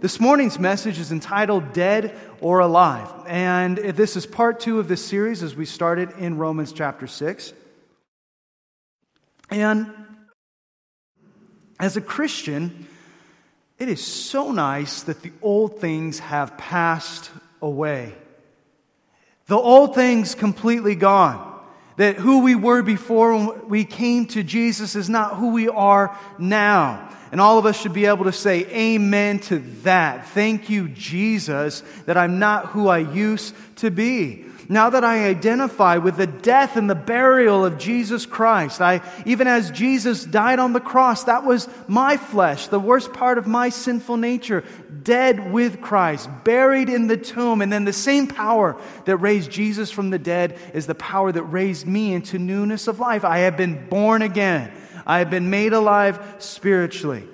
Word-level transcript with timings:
This 0.00 0.20
morning's 0.20 0.60
message 0.60 1.00
is 1.00 1.10
entitled 1.10 1.72
Dead 1.72 2.16
or 2.40 2.60
Alive. 2.60 3.10
And 3.26 3.76
this 3.76 4.14
is 4.14 4.26
part 4.26 4.60
two 4.60 4.78
of 4.78 4.86
this 4.86 5.04
series 5.04 5.42
as 5.42 5.56
we 5.56 5.64
started 5.64 6.12
in 6.18 6.38
Romans 6.38 6.70
chapter 6.70 7.08
6. 7.08 7.52
And 9.50 9.92
as 11.80 11.96
a 11.96 12.00
Christian, 12.00 12.86
it 13.80 13.88
is 13.88 14.04
so 14.06 14.52
nice 14.52 15.02
that 15.02 15.22
the 15.22 15.32
old 15.42 15.80
things 15.80 16.20
have 16.20 16.56
passed 16.56 17.32
away. 17.60 18.14
The 19.46 19.58
old 19.58 19.96
things 19.96 20.36
completely 20.36 20.94
gone. 20.94 21.47
That 21.98 22.16
who 22.16 22.40
we 22.40 22.54
were 22.54 22.82
before 22.82 23.36
when 23.36 23.68
we 23.68 23.84
came 23.84 24.26
to 24.28 24.42
Jesus 24.42 24.96
is 24.96 25.08
not 25.08 25.36
who 25.36 25.50
we 25.50 25.68
are 25.68 26.16
now. 26.38 27.08
And 27.30 27.40
all 27.40 27.58
of 27.58 27.66
us 27.66 27.78
should 27.78 27.92
be 27.92 28.06
able 28.06 28.24
to 28.24 28.32
say 28.32 28.64
amen 28.66 29.40
to 29.40 29.58
that. 29.82 30.28
Thank 30.28 30.70
you, 30.70 30.88
Jesus, 30.88 31.82
that 32.06 32.16
I'm 32.16 32.38
not 32.38 32.66
who 32.66 32.88
I 32.88 32.98
used 32.98 33.54
to 33.76 33.90
be. 33.90 34.46
Now 34.70 34.90
that 34.90 35.02
I 35.02 35.26
identify 35.26 35.96
with 35.96 36.16
the 36.16 36.26
death 36.26 36.76
and 36.76 36.90
the 36.90 36.94
burial 36.94 37.64
of 37.64 37.78
Jesus 37.78 38.26
Christ, 38.26 38.82
I, 38.82 39.00
even 39.24 39.46
as 39.46 39.70
Jesus 39.70 40.24
died 40.24 40.58
on 40.58 40.74
the 40.74 40.80
cross, 40.80 41.24
that 41.24 41.44
was 41.44 41.68
my 41.86 42.18
flesh, 42.18 42.68
the 42.68 42.78
worst 42.78 43.14
part 43.14 43.38
of 43.38 43.46
my 43.46 43.70
sinful 43.70 44.18
nature, 44.18 44.64
dead 45.08 45.50
with 45.50 45.80
Christ, 45.80 46.28
buried 46.44 46.90
in 46.90 47.06
the 47.06 47.16
tomb. 47.16 47.62
And 47.62 47.72
then 47.72 47.86
the 47.86 47.94
same 47.94 48.26
power 48.26 48.78
that 49.06 49.16
raised 49.16 49.50
Jesus 49.50 49.90
from 49.90 50.10
the 50.10 50.18
dead 50.18 50.58
is 50.74 50.86
the 50.86 50.94
power 50.94 51.32
that 51.32 51.44
raised 51.44 51.86
me 51.86 52.12
into 52.12 52.38
newness 52.38 52.88
of 52.88 53.00
life. 53.00 53.24
I 53.24 53.38
have 53.38 53.56
been 53.56 53.88
born 53.88 54.20
again. 54.20 54.70
I 55.06 55.20
have 55.20 55.30
been 55.30 55.48
made 55.48 55.72
alive 55.72 56.36
spiritually. 56.40 57.24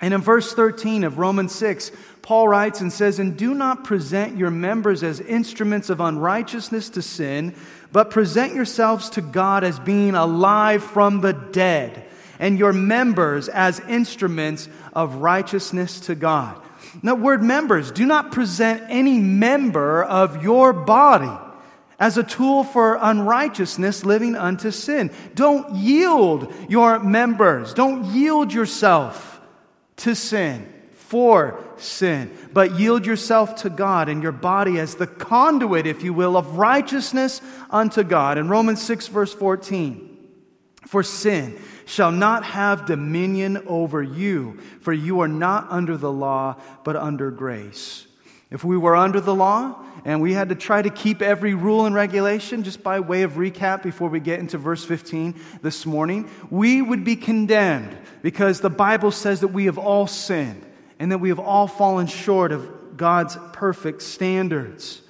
And 0.00 0.12
in 0.12 0.20
verse 0.20 0.52
13 0.52 1.04
of 1.04 1.18
Romans 1.18 1.54
6, 1.54 1.92
Paul 2.22 2.48
writes 2.48 2.80
and 2.80 2.92
says, 2.92 3.20
And 3.20 3.38
do 3.38 3.54
not 3.54 3.84
present 3.84 4.36
your 4.36 4.50
members 4.50 5.04
as 5.04 5.20
instruments 5.20 5.90
of 5.90 6.00
unrighteousness 6.00 6.90
to 6.90 7.02
sin, 7.02 7.54
but 7.92 8.10
present 8.10 8.52
yourselves 8.52 9.10
to 9.10 9.20
God 9.20 9.62
as 9.62 9.78
being 9.78 10.16
alive 10.16 10.82
from 10.82 11.20
the 11.20 11.34
dead, 11.34 12.04
and 12.40 12.58
your 12.58 12.72
members 12.72 13.48
as 13.48 13.78
instruments 13.78 14.68
of 14.92 15.16
righteousness 15.16 16.00
to 16.00 16.16
God. 16.16 16.60
Now, 17.02 17.14
word 17.14 17.42
members, 17.42 17.90
do 17.90 18.06
not 18.06 18.32
present 18.32 18.82
any 18.88 19.18
member 19.18 20.02
of 20.02 20.42
your 20.42 20.72
body 20.72 21.30
as 21.98 22.16
a 22.16 22.22
tool 22.22 22.64
for 22.64 22.98
unrighteousness 23.00 24.04
living 24.04 24.34
unto 24.34 24.70
sin. 24.70 25.10
Don't 25.34 25.74
yield 25.74 26.52
your 26.68 26.98
members, 26.98 27.74
don't 27.74 28.06
yield 28.06 28.52
yourself 28.52 29.40
to 29.96 30.14
sin 30.14 30.72
for 30.94 31.62
sin, 31.76 32.30
but 32.52 32.78
yield 32.78 33.04
yourself 33.04 33.56
to 33.56 33.70
God 33.70 34.08
and 34.08 34.22
your 34.22 34.32
body 34.32 34.78
as 34.78 34.94
the 34.94 35.06
conduit, 35.06 35.86
if 35.86 36.02
you 36.02 36.14
will, 36.14 36.36
of 36.36 36.56
righteousness 36.56 37.42
unto 37.68 38.02
God. 38.02 38.38
In 38.38 38.48
Romans 38.48 38.80
6, 38.82 39.08
verse 39.08 39.34
14, 39.34 40.09
for 40.90 41.04
sin 41.04 41.56
shall 41.86 42.10
not 42.10 42.42
have 42.42 42.84
dominion 42.84 43.62
over 43.68 44.02
you, 44.02 44.58
for 44.80 44.92
you 44.92 45.20
are 45.20 45.28
not 45.28 45.68
under 45.70 45.96
the 45.96 46.10
law, 46.10 46.56
but 46.82 46.96
under 46.96 47.30
grace. 47.30 48.08
If 48.50 48.64
we 48.64 48.76
were 48.76 48.96
under 48.96 49.20
the 49.20 49.34
law 49.34 49.84
and 50.04 50.20
we 50.20 50.32
had 50.32 50.48
to 50.48 50.56
try 50.56 50.82
to 50.82 50.90
keep 50.90 51.22
every 51.22 51.54
rule 51.54 51.86
and 51.86 51.94
regulation, 51.94 52.64
just 52.64 52.82
by 52.82 52.98
way 52.98 53.22
of 53.22 53.34
recap 53.34 53.84
before 53.84 54.08
we 54.08 54.18
get 54.18 54.40
into 54.40 54.58
verse 54.58 54.84
15 54.84 55.40
this 55.62 55.86
morning, 55.86 56.28
we 56.50 56.82
would 56.82 57.04
be 57.04 57.14
condemned 57.14 57.96
because 58.20 58.58
the 58.60 58.68
Bible 58.68 59.12
says 59.12 59.42
that 59.42 59.48
we 59.48 59.66
have 59.66 59.78
all 59.78 60.08
sinned 60.08 60.66
and 60.98 61.12
that 61.12 61.18
we 61.18 61.28
have 61.28 61.38
all 61.38 61.68
fallen 61.68 62.08
short 62.08 62.50
of 62.50 62.96
God's 62.96 63.38
perfect 63.52 64.02
standards. 64.02 65.02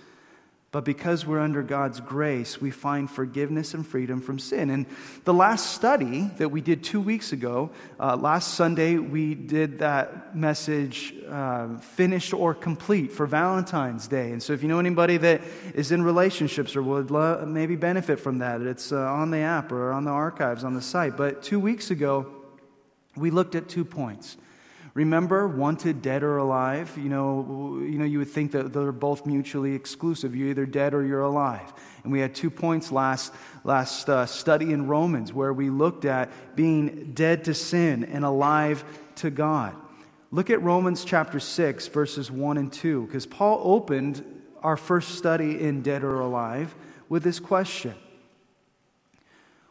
But 0.72 0.84
because 0.84 1.26
we're 1.26 1.40
under 1.40 1.64
God's 1.64 1.98
grace, 1.98 2.60
we 2.60 2.70
find 2.70 3.10
forgiveness 3.10 3.74
and 3.74 3.84
freedom 3.84 4.20
from 4.20 4.38
sin. 4.38 4.70
And 4.70 4.86
the 5.24 5.34
last 5.34 5.74
study 5.74 6.30
that 6.38 6.50
we 6.50 6.60
did 6.60 6.84
two 6.84 7.00
weeks 7.00 7.32
ago, 7.32 7.70
uh, 7.98 8.16
last 8.16 8.54
Sunday, 8.54 8.96
we 8.96 9.34
did 9.34 9.80
that 9.80 10.36
message, 10.36 11.12
uh, 11.28 11.76
finished 11.78 12.32
or 12.32 12.54
complete, 12.54 13.10
for 13.10 13.26
Valentine's 13.26 14.06
Day. 14.06 14.30
And 14.30 14.40
so 14.40 14.52
if 14.52 14.62
you 14.62 14.68
know 14.68 14.78
anybody 14.78 15.16
that 15.16 15.40
is 15.74 15.90
in 15.90 16.02
relationships 16.02 16.76
or 16.76 16.84
would 16.84 17.10
lo- 17.10 17.44
maybe 17.44 17.74
benefit 17.74 18.20
from 18.20 18.38
that, 18.38 18.60
it's 18.60 18.92
uh, 18.92 18.96
on 18.96 19.32
the 19.32 19.38
app 19.38 19.72
or 19.72 19.90
on 19.90 20.04
the 20.04 20.12
archives 20.12 20.62
on 20.62 20.74
the 20.74 20.82
site. 20.82 21.16
But 21.16 21.42
two 21.42 21.58
weeks 21.58 21.90
ago, 21.90 22.32
we 23.16 23.32
looked 23.32 23.56
at 23.56 23.68
two 23.68 23.84
points. 23.84 24.36
Remember, 24.94 25.46
wanted, 25.46 26.02
dead 26.02 26.22
or 26.22 26.38
alive? 26.38 26.92
You 26.96 27.08
know, 27.08 27.78
you 27.80 27.98
know, 27.98 28.04
you 28.04 28.18
would 28.18 28.30
think 28.30 28.52
that 28.52 28.72
they're 28.72 28.90
both 28.90 29.24
mutually 29.24 29.74
exclusive. 29.74 30.34
You're 30.34 30.48
either 30.48 30.66
dead 30.66 30.94
or 30.94 31.04
you're 31.04 31.22
alive. 31.22 31.72
And 32.02 32.12
we 32.12 32.20
had 32.20 32.34
two 32.34 32.50
points 32.50 32.90
last, 32.90 33.32
last 33.62 34.08
uh, 34.08 34.26
study 34.26 34.72
in 34.72 34.88
Romans 34.88 35.32
where 35.32 35.52
we 35.52 35.70
looked 35.70 36.04
at 36.04 36.56
being 36.56 37.12
dead 37.12 37.44
to 37.44 37.54
sin 37.54 38.04
and 38.04 38.24
alive 38.24 38.84
to 39.16 39.30
God. 39.30 39.76
Look 40.32 40.50
at 40.50 40.62
Romans 40.62 41.04
chapter 41.04 41.40
6, 41.40 41.88
verses 41.88 42.30
1 42.30 42.56
and 42.56 42.72
2, 42.72 43.06
because 43.06 43.26
Paul 43.26 43.60
opened 43.64 44.24
our 44.62 44.76
first 44.76 45.16
study 45.16 45.60
in 45.60 45.82
Dead 45.82 46.04
or 46.04 46.20
Alive 46.20 46.74
with 47.08 47.22
this 47.22 47.40
question 47.40 47.94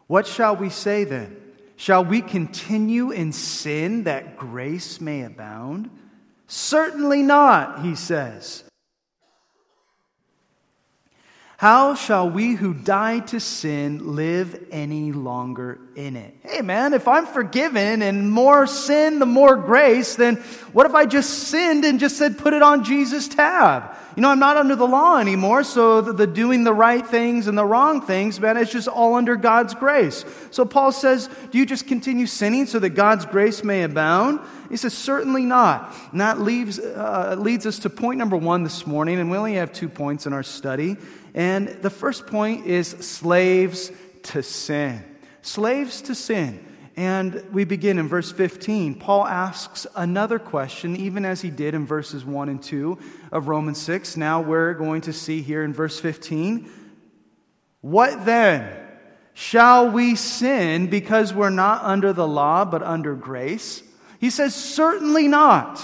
What 0.07 0.27
shall 0.27 0.55
we 0.55 0.69
say 0.69 1.03
then? 1.03 1.48
Shall 1.79 2.03
we 2.03 2.21
continue 2.21 3.11
in 3.11 3.31
sin 3.31 4.03
that 4.03 4.35
grace 4.35 4.99
may 4.99 5.21
abound? 5.23 5.89
Certainly 6.45 7.21
not, 7.21 7.85
he 7.85 7.95
says. 7.95 8.65
How 11.59 11.93
shall 11.93 12.29
we 12.29 12.53
who 12.53 12.73
died 12.73 13.27
to 13.27 13.41
sin 13.41 14.15
live 14.15 14.67
any 14.71 15.11
longer 15.11 15.77
in 15.93 16.15
it? 16.15 16.33
Hey 16.41 16.61
man, 16.61 16.93
if 16.93 17.05
I'm 17.05 17.25
forgiven 17.25 18.01
and 18.01 18.31
more 18.31 18.65
sin, 18.65 19.19
the 19.19 19.25
more 19.25 19.57
grace, 19.57 20.15
then 20.15 20.37
what 20.71 20.85
if 20.85 20.95
I 20.95 21.05
just 21.05 21.49
sinned 21.49 21.83
and 21.83 21.99
just 21.99 22.17
said, 22.17 22.37
put 22.37 22.53
it 22.53 22.63
on 22.63 22.85
Jesus' 22.85 23.27
tab? 23.27 23.93
You 24.15 24.21
know, 24.21 24.29
I'm 24.29 24.39
not 24.39 24.55
under 24.55 24.77
the 24.77 24.87
law 24.87 25.17
anymore, 25.17 25.65
so 25.65 25.99
the, 25.99 26.13
the 26.13 26.27
doing 26.27 26.63
the 26.63 26.73
right 26.73 27.05
things 27.05 27.47
and 27.47 27.57
the 27.57 27.65
wrong 27.65 28.01
things, 28.01 28.39
man, 28.39 28.55
it's 28.55 28.71
just 28.71 28.87
all 28.87 29.15
under 29.15 29.35
God's 29.35 29.73
grace. 29.75 30.23
So 30.51 30.63
Paul 30.63 30.93
says, 30.93 31.29
do 31.51 31.57
you 31.57 31.65
just 31.65 31.87
continue 31.87 32.25
sinning 32.25 32.67
so 32.67 32.79
that 32.79 32.91
God's 32.91 33.25
grace 33.25 33.65
may 33.65 33.83
abound? 33.83 34.39
He 34.69 34.77
says, 34.77 34.93
certainly 34.93 35.43
not. 35.43 35.93
And 36.11 36.21
that 36.21 36.39
leaves, 36.39 36.79
uh, 36.79 37.35
leads 37.37 37.65
us 37.65 37.79
to 37.79 37.89
point 37.89 38.17
number 38.17 38.37
one 38.37 38.63
this 38.63 38.87
morning, 38.87 39.19
and 39.19 39.29
we 39.29 39.35
only 39.35 39.55
have 39.55 39.73
two 39.73 39.89
points 39.89 40.25
in 40.25 40.31
our 40.31 40.43
study. 40.43 40.95
And 41.33 41.67
the 41.67 41.89
first 41.89 42.27
point 42.27 42.65
is 42.65 42.87
slaves 42.87 43.91
to 44.23 44.43
sin. 44.43 45.03
Slaves 45.41 46.01
to 46.03 46.15
sin. 46.15 46.65
And 46.95 47.45
we 47.53 47.63
begin 47.63 47.97
in 47.97 48.09
verse 48.09 48.31
15. 48.31 48.95
Paul 48.95 49.25
asks 49.25 49.87
another 49.95 50.37
question, 50.37 50.97
even 50.97 51.23
as 51.23 51.41
he 51.41 51.49
did 51.49 51.73
in 51.73 51.85
verses 51.85 52.25
1 52.25 52.49
and 52.49 52.61
2 52.61 52.97
of 53.31 53.47
Romans 53.47 53.81
6. 53.81 54.17
Now 54.17 54.41
we're 54.41 54.73
going 54.73 55.01
to 55.01 55.13
see 55.13 55.41
here 55.41 55.63
in 55.63 55.73
verse 55.73 55.99
15 55.99 56.69
What 57.81 58.25
then? 58.25 58.85
Shall 59.33 59.89
we 59.89 60.15
sin 60.15 60.87
because 60.87 61.33
we're 61.33 61.49
not 61.49 61.83
under 61.83 62.11
the 62.11 62.27
law 62.27 62.65
but 62.65 62.83
under 62.83 63.15
grace? 63.15 63.81
He 64.19 64.29
says, 64.29 64.53
Certainly 64.53 65.29
not. 65.29 65.79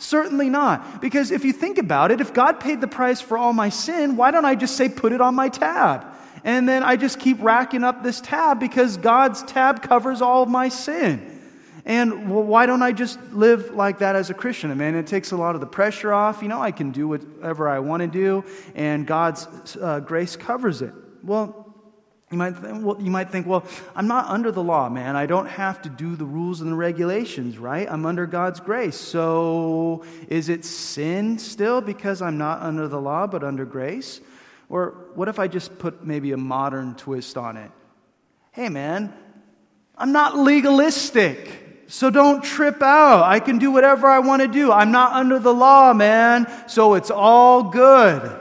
Certainly 0.00 0.48
not. 0.48 1.02
Because 1.02 1.30
if 1.30 1.44
you 1.44 1.52
think 1.52 1.76
about 1.76 2.10
it, 2.10 2.22
if 2.22 2.32
God 2.32 2.58
paid 2.58 2.80
the 2.80 2.88
price 2.88 3.20
for 3.20 3.36
all 3.36 3.52
my 3.52 3.68
sin, 3.68 4.16
why 4.16 4.30
don't 4.30 4.46
I 4.46 4.54
just 4.54 4.74
say, 4.76 4.88
Put 4.88 5.12
it 5.12 5.20
on 5.20 5.34
my 5.34 5.50
tab? 5.50 6.06
And 6.42 6.66
then 6.66 6.82
I 6.82 6.96
just 6.96 7.20
keep 7.20 7.36
racking 7.42 7.84
up 7.84 8.02
this 8.02 8.18
tab 8.18 8.58
because 8.58 8.96
God's 8.96 9.42
tab 9.42 9.82
covers 9.82 10.22
all 10.22 10.42
of 10.42 10.48
my 10.48 10.70
sin. 10.70 11.38
And 11.84 12.30
why 12.30 12.64
don't 12.64 12.82
I 12.82 12.92
just 12.92 13.20
live 13.32 13.74
like 13.74 13.98
that 13.98 14.16
as 14.16 14.30
a 14.30 14.34
Christian? 14.34 14.70
I 14.70 14.74
mean, 14.74 14.94
it 14.94 15.06
takes 15.06 15.32
a 15.32 15.36
lot 15.36 15.54
of 15.54 15.60
the 15.60 15.66
pressure 15.66 16.14
off. 16.14 16.40
You 16.40 16.48
know, 16.48 16.62
I 16.62 16.72
can 16.72 16.92
do 16.92 17.08
whatever 17.08 17.68
I 17.68 17.80
want 17.80 18.00
to 18.00 18.06
do, 18.06 18.42
and 18.74 19.06
God's 19.06 19.76
uh, 19.76 20.00
grace 20.00 20.34
covers 20.34 20.80
it. 20.80 20.94
Well, 21.22 21.59
you 22.30 22.38
might, 22.38 22.62
th- 22.62 22.74
well, 22.74 22.96
you 23.00 23.10
might 23.10 23.30
think, 23.30 23.48
well, 23.48 23.64
I'm 23.96 24.06
not 24.06 24.26
under 24.26 24.52
the 24.52 24.62
law, 24.62 24.88
man. 24.88 25.16
I 25.16 25.26
don't 25.26 25.46
have 25.46 25.82
to 25.82 25.88
do 25.88 26.14
the 26.14 26.24
rules 26.24 26.60
and 26.60 26.70
the 26.70 26.76
regulations, 26.76 27.58
right? 27.58 27.90
I'm 27.90 28.06
under 28.06 28.24
God's 28.24 28.60
grace. 28.60 28.96
So 28.96 30.04
is 30.28 30.48
it 30.48 30.64
sin 30.64 31.40
still 31.40 31.80
because 31.80 32.22
I'm 32.22 32.38
not 32.38 32.62
under 32.62 32.86
the 32.86 33.00
law 33.00 33.26
but 33.26 33.42
under 33.42 33.64
grace? 33.64 34.20
Or 34.68 34.94
what 35.16 35.26
if 35.26 35.40
I 35.40 35.48
just 35.48 35.76
put 35.80 36.04
maybe 36.04 36.30
a 36.30 36.36
modern 36.36 36.94
twist 36.94 37.36
on 37.36 37.56
it? 37.56 37.72
Hey, 38.52 38.68
man, 38.68 39.12
I'm 39.98 40.12
not 40.12 40.38
legalistic. 40.38 41.84
So 41.88 42.10
don't 42.10 42.44
trip 42.44 42.80
out. 42.80 43.24
I 43.24 43.40
can 43.40 43.58
do 43.58 43.72
whatever 43.72 44.06
I 44.06 44.20
want 44.20 44.42
to 44.42 44.48
do. 44.48 44.70
I'm 44.70 44.92
not 44.92 45.14
under 45.14 45.40
the 45.40 45.52
law, 45.52 45.92
man. 45.92 46.46
So 46.68 46.94
it's 46.94 47.10
all 47.10 47.64
good. 47.64 48.40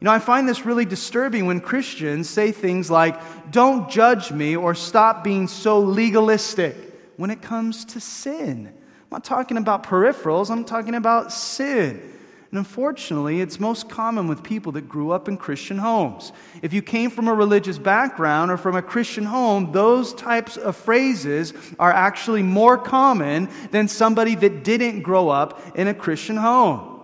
You 0.00 0.04
know, 0.04 0.10
I 0.12 0.18
find 0.18 0.46
this 0.46 0.66
really 0.66 0.84
disturbing 0.84 1.46
when 1.46 1.60
Christians 1.60 2.28
say 2.28 2.52
things 2.52 2.90
like, 2.90 3.18
don't 3.50 3.88
judge 3.88 4.30
me 4.30 4.54
or 4.54 4.74
stop 4.74 5.24
being 5.24 5.48
so 5.48 5.80
legalistic 5.80 6.76
when 7.16 7.30
it 7.30 7.40
comes 7.40 7.84
to 7.86 8.00
sin. 8.00 8.66
I'm 8.68 9.08
not 9.10 9.24
talking 9.24 9.56
about 9.56 9.84
peripherals, 9.84 10.50
I'm 10.50 10.64
talking 10.64 10.94
about 10.94 11.32
sin. 11.32 12.12
And 12.50 12.58
unfortunately, 12.58 13.40
it's 13.40 13.58
most 13.58 13.88
common 13.88 14.28
with 14.28 14.42
people 14.42 14.72
that 14.72 14.88
grew 14.88 15.10
up 15.10 15.28
in 15.28 15.36
Christian 15.36 15.78
homes. 15.78 16.32
If 16.62 16.72
you 16.72 16.82
came 16.82 17.10
from 17.10 17.26
a 17.26 17.34
religious 17.34 17.78
background 17.78 18.50
or 18.50 18.56
from 18.56 18.76
a 18.76 18.82
Christian 18.82 19.24
home, 19.24 19.72
those 19.72 20.14
types 20.14 20.56
of 20.56 20.76
phrases 20.76 21.54
are 21.78 21.92
actually 21.92 22.42
more 22.42 22.78
common 22.78 23.48
than 23.72 23.88
somebody 23.88 24.34
that 24.36 24.62
didn't 24.62 25.02
grow 25.02 25.28
up 25.28 25.60
in 25.76 25.88
a 25.88 25.94
Christian 25.94 26.36
home. 26.36 26.95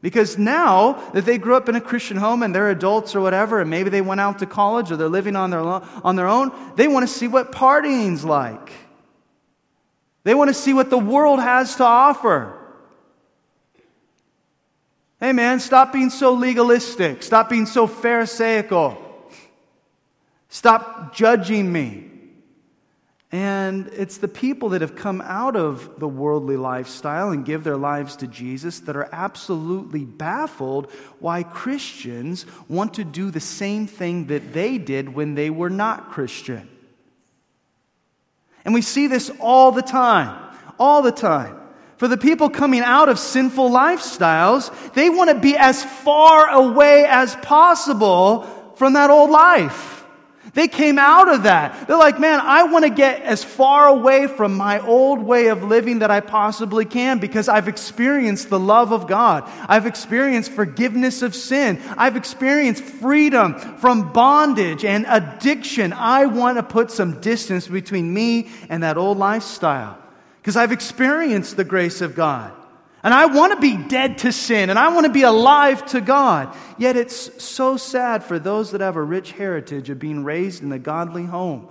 Because 0.00 0.38
now 0.38 0.92
that 1.12 1.24
they 1.24 1.38
grew 1.38 1.56
up 1.56 1.68
in 1.68 1.74
a 1.74 1.80
Christian 1.80 2.16
home 2.16 2.42
and 2.42 2.54
they're 2.54 2.70
adults 2.70 3.16
or 3.16 3.20
whatever, 3.20 3.60
and 3.60 3.68
maybe 3.68 3.90
they 3.90 4.00
went 4.00 4.20
out 4.20 4.38
to 4.38 4.46
college 4.46 4.92
or 4.92 4.96
they're 4.96 5.08
living 5.08 5.34
on 5.34 5.50
their, 5.50 5.60
on 5.60 6.14
their 6.14 6.28
own, 6.28 6.52
they 6.76 6.86
want 6.86 7.08
to 7.08 7.12
see 7.12 7.26
what 7.26 7.50
partying's 7.50 8.24
like. 8.24 8.72
They 10.22 10.34
want 10.34 10.48
to 10.48 10.54
see 10.54 10.72
what 10.72 10.90
the 10.90 10.98
world 10.98 11.40
has 11.40 11.76
to 11.76 11.84
offer. 11.84 12.54
Hey 15.20 15.32
man, 15.32 15.58
stop 15.58 15.92
being 15.92 16.10
so 16.10 16.32
legalistic. 16.34 17.24
Stop 17.24 17.50
being 17.50 17.66
so 17.66 17.88
Pharisaical. 17.88 18.96
Stop 20.48 21.14
judging 21.14 21.70
me. 21.72 22.08
And 23.30 23.88
it's 23.88 24.16
the 24.16 24.28
people 24.28 24.70
that 24.70 24.80
have 24.80 24.96
come 24.96 25.20
out 25.20 25.54
of 25.54 26.00
the 26.00 26.08
worldly 26.08 26.56
lifestyle 26.56 27.30
and 27.30 27.44
give 27.44 27.62
their 27.62 27.76
lives 27.76 28.16
to 28.16 28.26
Jesus 28.26 28.80
that 28.80 28.96
are 28.96 29.08
absolutely 29.12 30.06
baffled 30.06 30.90
why 31.18 31.42
Christians 31.42 32.46
want 32.68 32.94
to 32.94 33.04
do 33.04 33.30
the 33.30 33.40
same 33.40 33.86
thing 33.86 34.28
that 34.28 34.54
they 34.54 34.78
did 34.78 35.14
when 35.14 35.34
they 35.34 35.50
were 35.50 35.68
not 35.68 36.10
Christian. 36.10 36.70
And 38.64 38.72
we 38.72 38.80
see 38.80 39.08
this 39.08 39.30
all 39.40 39.72
the 39.72 39.82
time, 39.82 40.54
all 40.78 41.02
the 41.02 41.12
time. 41.12 41.56
For 41.98 42.08
the 42.08 42.16
people 42.16 42.48
coming 42.48 42.80
out 42.80 43.10
of 43.10 43.18
sinful 43.18 43.70
lifestyles, 43.70 44.94
they 44.94 45.10
want 45.10 45.30
to 45.30 45.38
be 45.38 45.54
as 45.56 45.84
far 45.84 46.48
away 46.48 47.04
as 47.04 47.36
possible 47.36 48.42
from 48.76 48.94
that 48.94 49.10
old 49.10 49.30
life. 49.30 49.97
They 50.54 50.68
came 50.68 50.98
out 50.98 51.32
of 51.32 51.44
that. 51.44 51.86
They're 51.86 51.96
like, 51.96 52.18
man, 52.18 52.40
I 52.40 52.64
want 52.64 52.84
to 52.84 52.90
get 52.90 53.22
as 53.22 53.44
far 53.44 53.88
away 53.88 54.26
from 54.26 54.54
my 54.56 54.80
old 54.80 55.22
way 55.22 55.48
of 55.48 55.62
living 55.62 56.00
that 56.00 56.10
I 56.10 56.20
possibly 56.20 56.84
can 56.84 57.18
because 57.18 57.48
I've 57.48 57.68
experienced 57.68 58.50
the 58.50 58.58
love 58.58 58.92
of 58.92 59.06
God. 59.06 59.44
I've 59.68 59.86
experienced 59.86 60.52
forgiveness 60.52 61.22
of 61.22 61.34
sin. 61.34 61.80
I've 61.96 62.16
experienced 62.16 62.82
freedom 62.82 63.54
from 63.78 64.12
bondage 64.12 64.84
and 64.84 65.06
addiction. 65.08 65.92
I 65.92 66.26
want 66.26 66.58
to 66.58 66.62
put 66.62 66.90
some 66.90 67.20
distance 67.20 67.68
between 67.68 68.12
me 68.12 68.48
and 68.68 68.82
that 68.82 68.96
old 68.96 69.18
lifestyle 69.18 69.98
because 70.40 70.56
I've 70.56 70.72
experienced 70.72 71.56
the 71.56 71.64
grace 71.64 72.00
of 72.00 72.14
God. 72.14 72.52
And 73.02 73.14
I 73.14 73.26
want 73.26 73.52
to 73.52 73.60
be 73.60 73.76
dead 73.76 74.18
to 74.18 74.32
sin 74.32 74.70
and 74.70 74.78
I 74.78 74.92
want 74.92 75.06
to 75.06 75.12
be 75.12 75.22
alive 75.22 75.86
to 75.86 76.00
God. 76.00 76.56
Yet 76.78 76.96
it's 76.96 77.42
so 77.42 77.76
sad 77.76 78.24
for 78.24 78.38
those 78.38 78.72
that 78.72 78.80
have 78.80 78.96
a 78.96 79.02
rich 79.02 79.32
heritage 79.32 79.88
of 79.90 79.98
being 79.98 80.24
raised 80.24 80.62
in 80.62 80.72
a 80.72 80.78
godly 80.78 81.24
home 81.24 81.68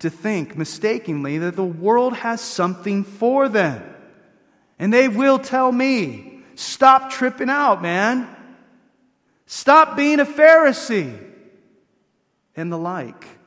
to 0.00 0.10
think 0.10 0.56
mistakenly 0.56 1.38
that 1.38 1.56
the 1.56 1.64
world 1.64 2.14
has 2.14 2.40
something 2.40 3.04
for 3.04 3.48
them. 3.48 3.82
And 4.78 4.92
they 4.92 5.08
will 5.08 5.38
tell 5.38 5.72
me, 5.72 6.42
stop 6.54 7.10
tripping 7.10 7.50
out, 7.50 7.82
man. 7.82 8.28
Stop 9.46 9.96
being 9.96 10.20
a 10.20 10.26
Pharisee. 10.26 11.18
And 12.54 12.70
the 12.70 12.78
like. 12.78 13.37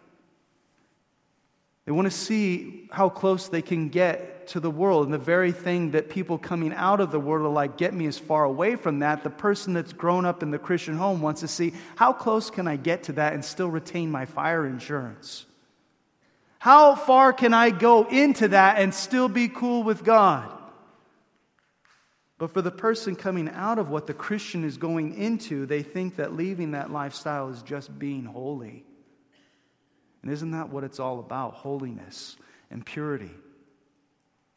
They 1.92 1.96
want 1.96 2.10
to 2.10 2.18
see 2.18 2.88
how 2.90 3.10
close 3.10 3.50
they 3.50 3.62
can 3.62 3.90
get 3.90 4.48
to 4.48 4.62
the 4.62 4.72
world. 4.72 5.04
And 5.04 5.14
the 5.14 5.18
very 5.18 5.52
thing 5.52 5.92
that 5.92 6.10
people 6.10 6.38
coming 6.38 6.72
out 6.72 7.02
of 7.02 7.12
the 7.12 7.20
world 7.20 7.46
are 7.46 7.50
like, 7.50 7.76
get 7.76 7.94
me 7.94 8.06
as 8.06 8.18
far 8.18 8.46
away 8.46 8.78
from 8.78 9.00
that. 9.00 9.26
The 9.26 9.30
person 9.30 9.74
that's 9.74 9.92
grown 9.92 10.26
up 10.26 10.42
in 10.42 10.52
the 10.52 10.58
Christian 10.58 10.96
home 10.96 11.20
wants 11.20 11.42
to 11.42 11.50
see 11.50 11.74
how 11.98 12.14
close 12.14 12.50
can 12.50 12.66
I 12.66 12.78
get 12.78 13.04
to 13.04 13.12
that 13.12 13.34
and 13.34 13.44
still 13.44 13.70
retain 13.70 14.10
my 14.10 14.26
fire 14.26 14.66
insurance? 14.66 15.46
How 16.60 16.96
far 16.96 17.34
can 17.34 17.54
I 17.54 17.72
go 17.72 18.08
into 18.08 18.48
that 18.48 18.78
and 18.78 18.94
still 18.94 19.28
be 19.28 19.50
cool 19.50 19.84
with 19.84 20.06
God? 20.06 20.50
But 22.38 22.54
for 22.54 22.62
the 22.62 22.72
person 22.72 23.18
coming 23.18 23.50
out 23.50 23.80
of 23.80 23.90
what 23.90 24.08
the 24.08 24.14
Christian 24.14 24.64
is 24.64 24.78
going 24.78 25.16
into, 25.16 25.66
they 25.66 25.84
think 25.84 26.16
that 26.16 26.38
leaving 26.38 26.72
that 26.72 26.90
lifestyle 26.90 27.50
is 27.50 27.62
just 27.64 28.00
being 28.00 28.24
holy. 28.24 28.86
And 30.21 30.31
isn't 30.31 30.51
that 30.51 30.69
what 30.69 30.83
it's 30.83 31.00
all 31.00 31.19
about? 31.19 31.53
Holiness 31.53 32.38
and 32.69 32.85
purity. 32.85 33.31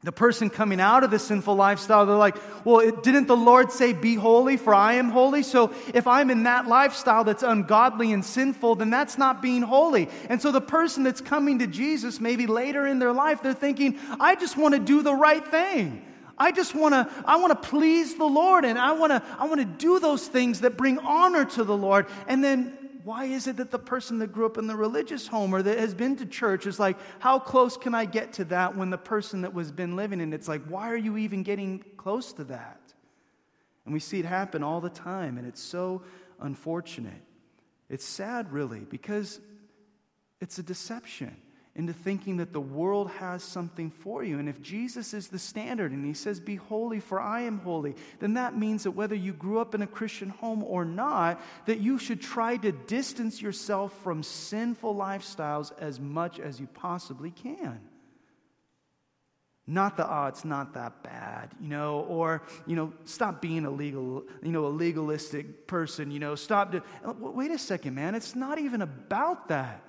The 0.02 0.12
person 0.12 0.50
coming 0.50 0.80
out 0.80 1.02
of 1.02 1.10
the 1.10 1.18
sinful 1.18 1.54
lifestyle, 1.54 2.04
they're 2.04 2.14
like, 2.14 2.36
well, 2.66 2.80
it, 2.80 3.02
didn't 3.02 3.26
the 3.26 3.36
Lord 3.36 3.72
say, 3.72 3.94
be 3.94 4.16
holy, 4.16 4.58
for 4.58 4.74
I 4.74 4.94
am 4.94 5.08
holy? 5.08 5.42
So 5.42 5.72
if 5.94 6.06
I'm 6.06 6.30
in 6.30 6.42
that 6.42 6.66
lifestyle 6.66 7.24
that's 7.24 7.42
ungodly 7.42 8.12
and 8.12 8.22
sinful, 8.22 8.74
then 8.74 8.90
that's 8.90 9.16
not 9.16 9.40
being 9.40 9.62
holy. 9.62 10.10
And 10.28 10.42
so 10.42 10.52
the 10.52 10.60
person 10.60 11.04
that's 11.04 11.22
coming 11.22 11.60
to 11.60 11.66
Jesus, 11.66 12.20
maybe 12.20 12.46
later 12.46 12.86
in 12.86 12.98
their 12.98 13.14
life, 13.14 13.42
they're 13.42 13.54
thinking, 13.54 13.98
I 14.20 14.34
just 14.34 14.58
want 14.58 14.74
to 14.74 14.80
do 14.80 15.00
the 15.00 15.14
right 15.14 15.46
thing. 15.46 16.04
I 16.36 16.52
just 16.52 16.74
want 16.74 16.92
to 16.92 17.08
I 17.24 17.36
want 17.36 17.62
to 17.62 17.68
please 17.68 18.16
the 18.16 18.24
Lord 18.24 18.64
and 18.64 18.78
I 18.78 18.92
want 18.92 19.12
to 19.12 19.22
I 19.38 19.46
want 19.46 19.60
to 19.60 19.64
do 19.64 20.00
those 20.00 20.26
things 20.26 20.60
that 20.60 20.76
bring 20.76 20.98
honor 20.98 21.44
to 21.44 21.64
the 21.64 21.76
Lord. 21.76 22.06
And 22.26 22.42
then 22.42 22.76
why 23.04 23.26
is 23.26 23.46
it 23.46 23.58
that 23.58 23.70
the 23.70 23.78
person 23.78 24.18
that 24.18 24.32
grew 24.32 24.46
up 24.46 24.56
in 24.56 24.66
the 24.66 24.74
religious 24.74 25.28
home 25.28 25.54
or 25.54 25.62
that 25.62 25.78
has 25.78 25.92
been 25.92 26.16
to 26.16 26.26
church 26.26 26.66
is 26.66 26.80
like, 26.80 26.96
how 27.18 27.38
close 27.38 27.76
can 27.76 27.94
I 27.94 28.06
get 28.06 28.32
to 28.34 28.44
that 28.46 28.76
when 28.76 28.88
the 28.88 28.98
person 28.98 29.42
that 29.42 29.52
was 29.52 29.70
been 29.70 29.94
living 29.94 30.20
in 30.20 30.32
it's 30.32 30.48
like, 30.48 30.64
why 30.64 30.90
are 30.90 30.96
you 30.96 31.18
even 31.18 31.42
getting 31.42 31.84
close 31.98 32.32
to 32.34 32.44
that? 32.44 32.80
And 33.84 33.92
we 33.92 34.00
see 34.00 34.20
it 34.20 34.24
happen 34.24 34.62
all 34.62 34.80
the 34.80 34.88
time, 34.88 35.36
and 35.36 35.46
it's 35.46 35.60
so 35.60 36.02
unfortunate. 36.40 37.22
It's 37.90 38.06
sad, 38.06 38.50
really, 38.50 38.80
because 38.80 39.38
it's 40.40 40.58
a 40.58 40.62
deception 40.62 41.36
into 41.76 41.92
thinking 41.92 42.36
that 42.36 42.52
the 42.52 42.60
world 42.60 43.10
has 43.10 43.42
something 43.42 43.90
for 43.90 44.22
you. 44.22 44.38
And 44.38 44.48
if 44.48 44.62
Jesus 44.62 45.12
is 45.12 45.26
the 45.26 45.40
standard 45.40 45.90
and 45.90 46.06
he 46.06 46.14
says, 46.14 46.38
Be 46.38 46.54
holy, 46.54 47.00
for 47.00 47.18
I 47.18 47.42
am 47.42 47.58
holy, 47.58 47.96
then 48.20 48.34
that 48.34 48.56
means 48.56 48.84
that 48.84 48.92
whether 48.92 49.14
you 49.16 49.32
grew 49.32 49.58
up 49.58 49.74
in 49.74 49.82
a 49.82 49.86
Christian 49.86 50.28
home 50.28 50.62
or 50.62 50.84
not, 50.84 51.40
that 51.66 51.80
you 51.80 51.98
should 51.98 52.20
try 52.20 52.56
to 52.58 52.70
distance 52.70 53.42
yourself 53.42 53.92
from 54.04 54.22
sinful 54.22 54.94
lifestyles 54.94 55.72
as 55.80 55.98
much 55.98 56.38
as 56.38 56.60
you 56.60 56.68
possibly 56.68 57.32
can. 57.32 57.80
Not 59.66 59.96
the, 59.96 60.08
oh, 60.08 60.26
it's 60.26 60.44
not 60.44 60.74
that 60.74 61.02
bad, 61.02 61.50
you 61.58 61.68
know, 61.68 62.00
or, 62.00 62.42
you 62.66 62.76
know, 62.76 62.92
stop 63.04 63.40
being 63.40 63.64
a 63.64 63.70
legal, 63.70 64.24
you 64.42 64.52
know, 64.52 64.66
a 64.66 64.68
legalistic 64.68 65.66
person, 65.66 66.10
you 66.10 66.18
know, 66.20 66.34
stop. 66.34 66.72
To, 66.72 66.82
wait 67.18 67.50
a 67.50 67.58
second, 67.58 67.94
man, 67.94 68.14
it's 68.14 68.36
not 68.36 68.58
even 68.58 68.82
about 68.82 69.48
that. 69.48 69.82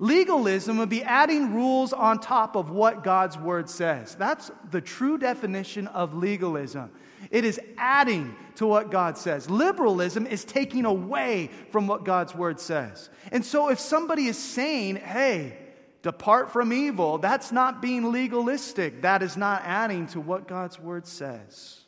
Legalism 0.00 0.78
would 0.78 0.88
be 0.88 1.02
adding 1.02 1.54
rules 1.54 1.92
on 1.92 2.20
top 2.20 2.54
of 2.54 2.70
what 2.70 3.02
God's 3.02 3.36
word 3.36 3.68
says. 3.68 4.14
That's 4.14 4.50
the 4.70 4.80
true 4.80 5.18
definition 5.18 5.88
of 5.88 6.14
legalism. 6.14 6.92
It 7.32 7.44
is 7.44 7.60
adding 7.76 8.36
to 8.56 8.66
what 8.66 8.92
God 8.92 9.18
says. 9.18 9.50
Liberalism 9.50 10.26
is 10.26 10.44
taking 10.44 10.84
away 10.84 11.50
from 11.72 11.88
what 11.88 12.04
God's 12.04 12.32
word 12.32 12.60
says. 12.60 13.10
And 13.32 13.44
so 13.44 13.70
if 13.70 13.80
somebody 13.80 14.26
is 14.26 14.38
saying, 14.38 14.96
hey, 14.96 15.58
depart 16.02 16.52
from 16.52 16.72
evil, 16.72 17.18
that's 17.18 17.50
not 17.50 17.82
being 17.82 18.12
legalistic. 18.12 19.02
That 19.02 19.24
is 19.24 19.36
not 19.36 19.62
adding 19.64 20.06
to 20.08 20.20
what 20.20 20.46
God's 20.46 20.78
word 20.78 21.08
says. 21.08 21.80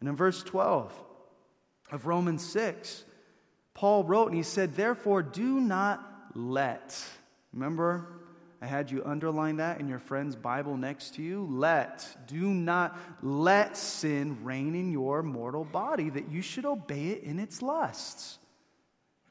And 0.00 0.08
in 0.08 0.16
verse 0.16 0.42
12 0.42 0.92
of 1.92 2.06
Romans 2.06 2.44
6, 2.44 3.04
Paul 3.74 4.02
wrote 4.02 4.26
and 4.26 4.36
he 4.36 4.42
said, 4.42 4.74
Therefore, 4.74 5.22
do 5.22 5.60
not 5.60 6.15
let. 6.36 7.02
Remember, 7.52 8.06
I 8.60 8.66
had 8.66 8.90
you 8.90 9.02
underline 9.04 9.56
that 9.56 9.80
in 9.80 9.88
your 9.88 9.98
friend's 9.98 10.36
Bible 10.36 10.76
next 10.76 11.14
to 11.14 11.22
you. 11.22 11.46
Let. 11.50 12.06
Do 12.26 12.48
not 12.48 12.98
let 13.22 13.76
sin 13.76 14.44
reign 14.44 14.74
in 14.74 14.92
your 14.92 15.22
mortal 15.22 15.64
body, 15.64 16.10
that 16.10 16.30
you 16.30 16.42
should 16.42 16.64
obey 16.64 17.08
it 17.08 17.22
in 17.22 17.38
its 17.38 17.62
lusts. 17.62 18.38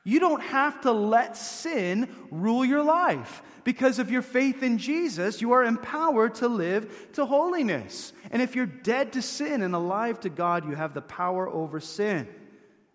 You 0.04 0.20
don't 0.20 0.42
have 0.42 0.82
to 0.82 0.92
let 0.92 1.36
sin 1.36 2.08
rule 2.30 2.64
your 2.64 2.84
life. 2.84 3.42
Because 3.64 3.98
of 3.98 4.12
your 4.12 4.22
faith 4.22 4.62
in 4.62 4.78
Jesus, 4.78 5.42
you 5.42 5.54
are 5.54 5.64
empowered 5.64 6.36
to 6.36 6.48
live 6.48 7.10
to 7.14 7.26
holiness. 7.26 8.14
And 8.30 8.40
if 8.40 8.56
you're 8.56 8.68
dead 8.68 9.14
to 9.14 9.24
sin 9.24 9.64
and 9.64 9.74
alive 9.74 10.20
to 10.20 10.30
God, 10.30 10.70
you 10.70 10.76
have 10.76 10.94
the 10.94 11.02
power 11.02 11.50
over 11.50 11.80
sin. 11.80 12.28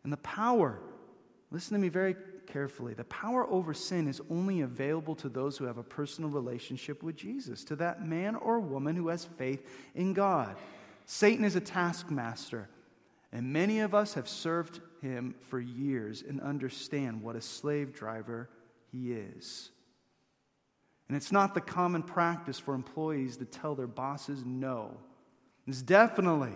And 0.05 0.13
the 0.13 0.19
power, 0.19 0.79
listen 1.51 1.75
to 1.75 1.81
me 1.81 1.89
very 1.89 2.15
carefully. 2.53 2.95
The 2.95 3.05
power 3.05 3.47
over 3.49 3.73
sin 3.75 4.09
is 4.09 4.21
only 4.31 4.61
available 4.61 5.15
to 5.17 5.29
those 5.29 5.57
who 5.57 5.65
have 5.65 5.79
a 5.79 5.83
personal 5.83 6.31
relationship 6.31 7.03
with 7.03 7.17
Jesus, 7.17 7.65
to 7.65 7.77
that 7.77 8.07
man 8.07 8.35
or 8.35 8.61
woman 8.61 8.97
who 8.97 9.09
has 9.09 9.25
faith 9.25 9.67
in 9.95 10.13
God. 10.13 10.57
Satan 11.07 11.45
is 11.45 11.57
a 11.57 11.61
taskmaster, 11.61 12.69
and 13.33 13.53
many 13.53 13.81
of 13.81 13.95
us 13.95 14.15
have 14.15 14.29
served 14.29 14.81
him 15.03 15.35
for 15.49 15.61
years 15.61 16.23
and 16.27 16.41
understand 16.41 17.23
what 17.23 17.37
a 17.37 17.41
slave 17.41 17.93
driver 17.93 18.49
he 18.93 19.13
is. 19.13 19.71
And 21.09 21.17
it's 21.17 21.33
not 21.33 21.55
the 21.55 21.61
common 21.61 22.03
practice 22.03 22.59
for 22.59 22.75
employees 22.75 23.37
to 23.39 23.45
tell 23.45 23.75
their 23.75 23.89
bosses 23.89 24.45
no. 24.45 24.97
It's 25.67 25.83
definitely 25.83 26.53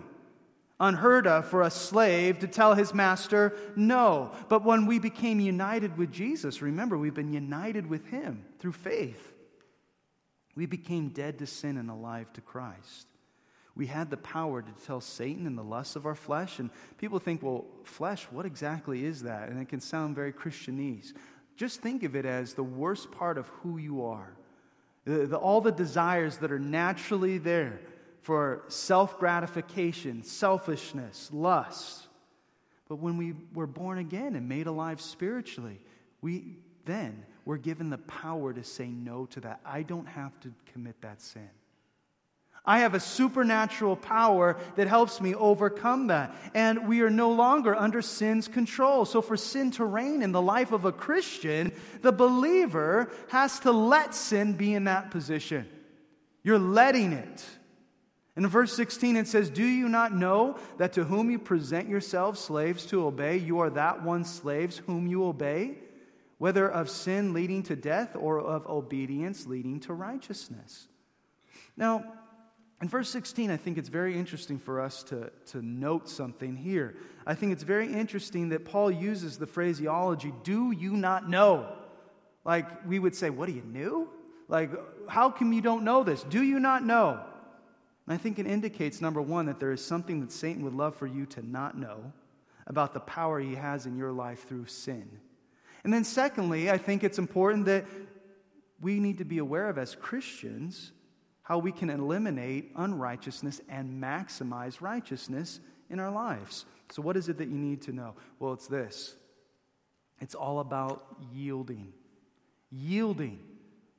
unheard 0.79 1.25
of 1.25 1.47
for 1.47 1.61
a 1.61 1.69
slave 1.69 2.39
to 2.39 2.47
tell 2.47 2.73
his 2.73 2.93
master 2.93 3.55
no. 3.75 4.31
But 4.49 4.65
when 4.65 4.85
we 4.85 4.99
became 4.99 5.39
united 5.39 5.97
with 5.97 6.11
Jesus, 6.11 6.61
remember, 6.61 6.97
we've 6.97 7.13
been 7.13 7.33
united 7.33 7.87
with 7.87 8.07
him 8.07 8.45
through 8.59 8.73
faith. 8.73 9.33
We 10.55 10.65
became 10.65 11.09
dead 11.09 11.39
to 11.39 11.47
sin 11.47 11.77
and 11.77 11.89
alive 11.89 12.31
to 12.33 12.41
Christ. 12.41 13.07
We 13.75 13.87
had 13.87 14.09
the 14.09 14.17
power 14.17 14.61
to 14.61 14.85
tell 14.85 15.01
Satan 15.01 15.45
and 15.45 15.57
the 15.57 15.63
lusts 15.63 15.97
of 15.97 16.05
our 16.05 16.15
flesh. 16.15 16.59
And 16.59 16.69
people 16.97 17.19
think, 17.19 17.43
well, 17.43 17.65
flesh, 17.83 18.25
what 18.31 18.45
exactly 18.45 19.03
is 19.03 19.23
that? 19.23 19.49
And 19.49 19.61
it 19.61 19.67
can 19.67 19.81
sound 19.81 20.15
very 20.15 20.31
Christianese. 20.31 21.13
Just 21.57 21.81
think 21.81 22.03
of 22.03 22.15
it 22.15 22.25
as 22.25 22.53
the 22.53 22.63
worst 22.63 23.11
part 23.11 23.37
of 23.37 23.47
who 23.47 23.77
you 23.77 24.05
are. 24.05 24.33
The, 25.03 25.27
the, 25.27 25.37
all 25.37 25.61
the 25.61 25.71
desires 25.71 26.37
that 26.37 26.51
are 26.51 26.59
naturally 26.59 27.37
there 27.37 27.81
for 28.25 28.63
self 28.69 29.19
gratification, 29.19 30.23
selfishness, 30.23 31.29
lust. 31.31 32.07
But 32.89 32.95
when 32.95 33.17
we 33.17 33.35
were 33.53 33.67
born 33.67 33.99
again 33.99 34.35
and 34.35 34.49
made 34.49 34.65
alive 34.65 34.99
spiritually, 34.99 35.79
we 36.21 36.57
then 36.85 37.23
were 37.45 37.59
given 37.59 37.91
the 37.91 37.99
power 37.99 38.51
to 38.51 38.63
say 38.63 38.87
no 38.87 39.27
to 39.27 39.41
that. 39.41 39.59
I 39.63 39.83
don't 39.83 40.07
have 40.07 40.39
to 40.39 40.51
commit 40.73 40.99
that 41.01 41.21
sin. 41.21 41.47
I 42.65 42.79
have 42.79 42.95
a 42.95 42.99
supernatural 42.99 43.95
power 43.95 44.57
that 44.75 44.87
helps 44.87 45.21
me 45.21 45.35
overcome 45.35 46.07
that. 46.07 46.35
And 46.55 46.87
we 46.87 47.01
are 47.01 47.11
no 47.11 47.31
longer 47.31 47.75
under 47.75 48.01
sin's 48.01 48.47
control. 48.47 49.05
So, 49.05 49.21
for 49.21 49.37
sin 49.37 49.69
to 49.71 49.85
reign 49.85 50.23
in 50.23 50.31
the 50.31 50.41
life 50.41 50.71
of 50.71 50.85
a 50.85 50.91
Christian, 50.91 51.71
the 52.01 52.11
believer 52.11 53.11
has 53.27 53.59
to 53.59 53.71
let 53.71 54.15
sin 54.15 54.53
be 54.53 54.73
in 54.73 54.85
that 54.85 55.11
position. 55.11 55.69
You're 56.41 56.57
letting 56.57 57.13
it. 57.13 57.45
In 58.37 58.47
verse 58.47 58.73
16, 58.73 59.15
it 59.15 59.27
says, 59.27 59.49
Do 59.49 59.63
you 59.63 59.87
not 59.87 60.13
know 60.13 60.57
that 60.77 60.93
to 60.93 61.05
whom 61.05 61.31
you 61.31 61.39
present 61.39 61.87
yourselves 61.87 62.39
slaves 62.39 62.85
to 62.87 63.05
obey, 63.05 63.37
you 63.37 63.59
are 63.59 63.69
that 63.69 64.03
one 64.03 64.25
slaves 64.25 64.77
whom 64.85 65.07
you 65.07 65.25
obey, 65.25 65.75
whether 66.37 66.67
of 66.69 66.89
sin 66.89 67.33
leading 67.33 67.63
to 67.63 67.77
death 67.77 68.15
or 68.15 68.39
of 68.39 68.67
obedience 68.67 69.47
leading 69.47 69.79
to 69.81 69.93
righteousness? 69.93 70.87
Now, 71.77 72.03
in 72.81 72.89
verse 72.89 73.09
16, 73.09 73.51
I 73.51 73.57
think 73.57 73.77
it's 73.77 73.87
very 73.87 74.17
interesting 74.17 74.59
for 74.59 74.81
us 74.81 75.01
to, 75.03 75.31
to 75.47 75.61
note 75.61 76.09
something 76.09 76.57
here. 76.57 76.97
I 77.25 77.33
think 77.33 77.53
it's 77.53 77.63
very 77.63 77.91
interesting 77.91 78.49
that 78.49 78.65
Paul 78.65 78.91
uses 78.91 79.37
the 79.37 79.47
phraseology, 79.47 80.33
do 80.43 80.71
you 80.71 80.97
not 80.97 81.29
know? 81.29 81.69
Like 82.43 82.85
we 82.85 82.99
would 82.99 83.15
say, 83.15 83.29
what 83.29 83.45
do 83.45 83.53
you 83.53 83.63
know? 83.63 84.09
Like, 84.49 84.71
how 85.07 85.31
come 85.31 85.53
you 85.53 85.61
don't 85.61 85.85
know 85.85 86.03
this? 86.03 86.21
Do 86.23 86.43
you 86.43 86.59
not 86.59 86.83
know? 86.85 87.21
And 88.07 88.13
I 88.13 88.17
think 88.17 88.37
it 88.39 88.47
indicates, 88.47 89.01
number 89.01 89.21
one, 89.21 89.47
that 89.47 89.59
there 89.59 89.71
is 89.71 89.83
something 89.83 90.19
that 90.21 90.31
Satan 90.31 90.63
would 90.63 90.75
love 90.75 90.95
for 90.95 91.07
you 91.07 91.25
to 91.27 91.45
not 91.45 91.77
know 91.77 92.13
about 92.67 92.93
the 92.93 92.99
power 92.99 93.39
he 93.39 93.55
has 93.55 93.85
in 93.85 93.97
your 93.97 94.11
life 94.11 94.47
through 94.47 94.65
sin. 94.65 95.19
And 95.83 95.93
then, 95.93 96.03
secondly, 96.03 96.69
I 96.69 96.77
think 96.77 97.03
it's 97.03 97.19
important 97.19 97.65
that 97.65 97.85
we 98.81 98.99
need 98.99 99.19
to 99.19 99.25
be 99.25 99.37
aware 99.37 99.69
of 99.69 99.77
as 99.77 99.95
Christians 99.95 100.91
how 101.43 101.59
we 101.59 101.71
can 101.71 101.91
eliminate 101.91 102.71
unrighteousness 102.75 103.61
and 103.69 104.01
maximize 104.01 104.81
righteousness 104.81 105.59
in 105.91 105.99
our 105.99 106.09
lives. 106.09 106.65
So, 106.89 107.03
what 107.03 107.15
is 107.17 107.29
it 107.29 107.37
that 107.37 107.47
you 107.47 107.57
need 107.57 107.83
to 107.83 107.91
know? 107.91 108.15
Well, 108.39 108.53
it's 108.53 108.67
this 108.67 109.15
it's 110.19 110.35
all 110.35 110.59
about 110.59 111.05
yielding. 111.33 111.93
Yielding. 112.71 113.39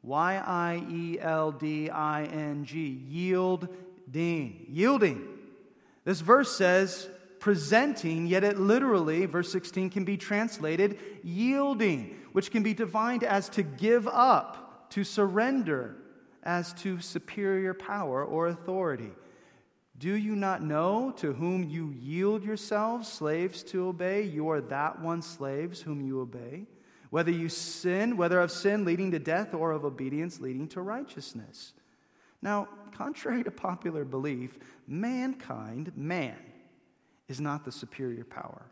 Y 0.02 0.36
I 0.36 0.84
E 0.90 1.18
L 1.20 1.52
D 1.52 1.90
I 1.90 2.24
N 2.24 2.64
G. 2.64 3.00
Yielding. 4.12 4.66
Yielding. 4.68 5.28
This 6.04 6.20
verse 6.20 6.56
says 6.56 7.08
presenting, 7.40 8.26
yet 8.26 8.44
it 8.44 8.58
literally, 8.58 9.26
verse 9.26 9.52
16, 9.52 9.90
can 9.90 10.04
be 10.04 10.16
translated 10.16 10.98
yielding, 11.22 12.16
which 12.32 12.50
can 12.50 12.62
be 12.62 12.74
defined 12.74 13.22
as 13.22 13.48
to 13.50 13.62
give 13.62 14.08
up, 14.08 14.90
to 14.90 15.04
surrender 15.04 15.96
as 16.42 16.72
to 16.74 17.00
superior 17.00 17.74
power 17.74 18.24
or 18.24 18.48
authority. 18.48 19.10
Do 19.98 20.14
you 20.14 20.36
not 20.36 20.62
know 20.62 21.12
to 21.18 21.32
whom 21.32 21.64
you 21.64 21.94
yield 21.98 22.44
yourselves, 22.44 23.08
slaves 23.08 23.62
to 23.64 23.88
obey? 23.88 24.22
You 24.22 24.50
are 24.50 24.60
that 24.60 25.00
one 25.00 25.22
slaves 25.22 25.80
whom 25.80 26.00
you 26.00 26.20
obey. 26.20 26.66
Whether 27.10 27.30
you 27.30 27.48
sin, 27.48 28.16
whether 28.16 28.40
of 28.40 28.50
sin 28.50 28.84
leading 28.84 29.12
to 29.12 29.18
death 29.18 29.54
or 29.54 29.72
of 29.72 29.84
obedience 29.84 30.40
leading 30.40 30.68
to 30.68 30.82
righteousness. 30.82 31.72
Now, 32.42 32.68
contrary 32.96 33.42
to 33.44 33.50
popular 33.50 34.04
belief, 34.04 34.58
mankind, 34.86 35.92
man, 35.96 36.36
is 37.28 37.40
not 37.40 37.64
the 37.64 37.72
superior 37.72 38.24
power. 38.24 38.66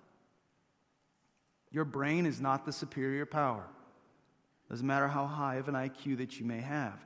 Your 1.71 1.85
brain 1.85 2.25
is 2.27 2.41
not 2.41 2.65
the 2.65 2.73
superior 2.73 3.27
power. 3.27 3.65
Doesn't 4.71 4.87
matter 4.87 5.09
how 5.09 5.27
high 5.27 5.57
of 5.57 5.69
an 5.69 5.75
IQ 5.75 6.19
that 6.19 6.39
you 6.39 6.47
may 6.47 6.61
have 6.61 7.05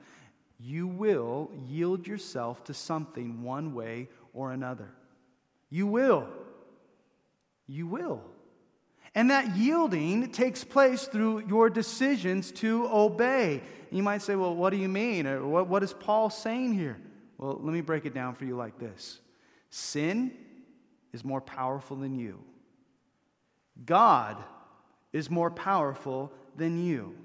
you 0.58 0.88
will 0.88 1.50
yield 1.68 2.06
yourself 2.06 2.64
to 2.64 2.74
something 2.74 3.42
one 3.42 3.74
way 3.74 4.08
or 4.34 4.52
another. 4.52 4.90
You 5.70 5.86
will. 5.86 6.28
You 7.66 7.86
will. 7.86 8.22
And 9.14 9.30
that 9.30 9.56
yielding 9.56 10.30
takes 10.30 10.64
place 10.64 11.06
through 11.06 11.46
your 11.48 11.70
decisions 11.70 12.52
to 12.52 12.88
obey. 12.92 13.62
You 13.90 14.02
might 14.02 14.22
say, 14.22 14.36
well, 14.36 14.54
what 14.54 14.70
do 14.70 14.76
you 14.76 14.88
mean? 14.88 15.26
Or 15.26 15.46
what, 15.46 15.68
what 15.68 15.82
is 15.82 15.92
Paul 15.92 16.30
saying 16.30 16.74
here? 16.74 16.98
Well, 17.38 17.58
let 17.62 17.72
me 17.72 17.80
break 17.80 18.04
it 18.04 18.14
down 18.14 18.34
for 18.34 18.44
you 18.44 18.56
like 18.56 18.78
this 18.78 19.20
Sin 19.70 20.32
is 21.12 21.24
more 21.24 21.40
powerful 21.40 21.96
than 21.96 22.18
you, 22.18 22.38
God 23.84 24.36
is 25.12 25.30
more 25.30 25.50
powerful 25.50 26.32
than 26.56 26.84
you. 26.84 27.16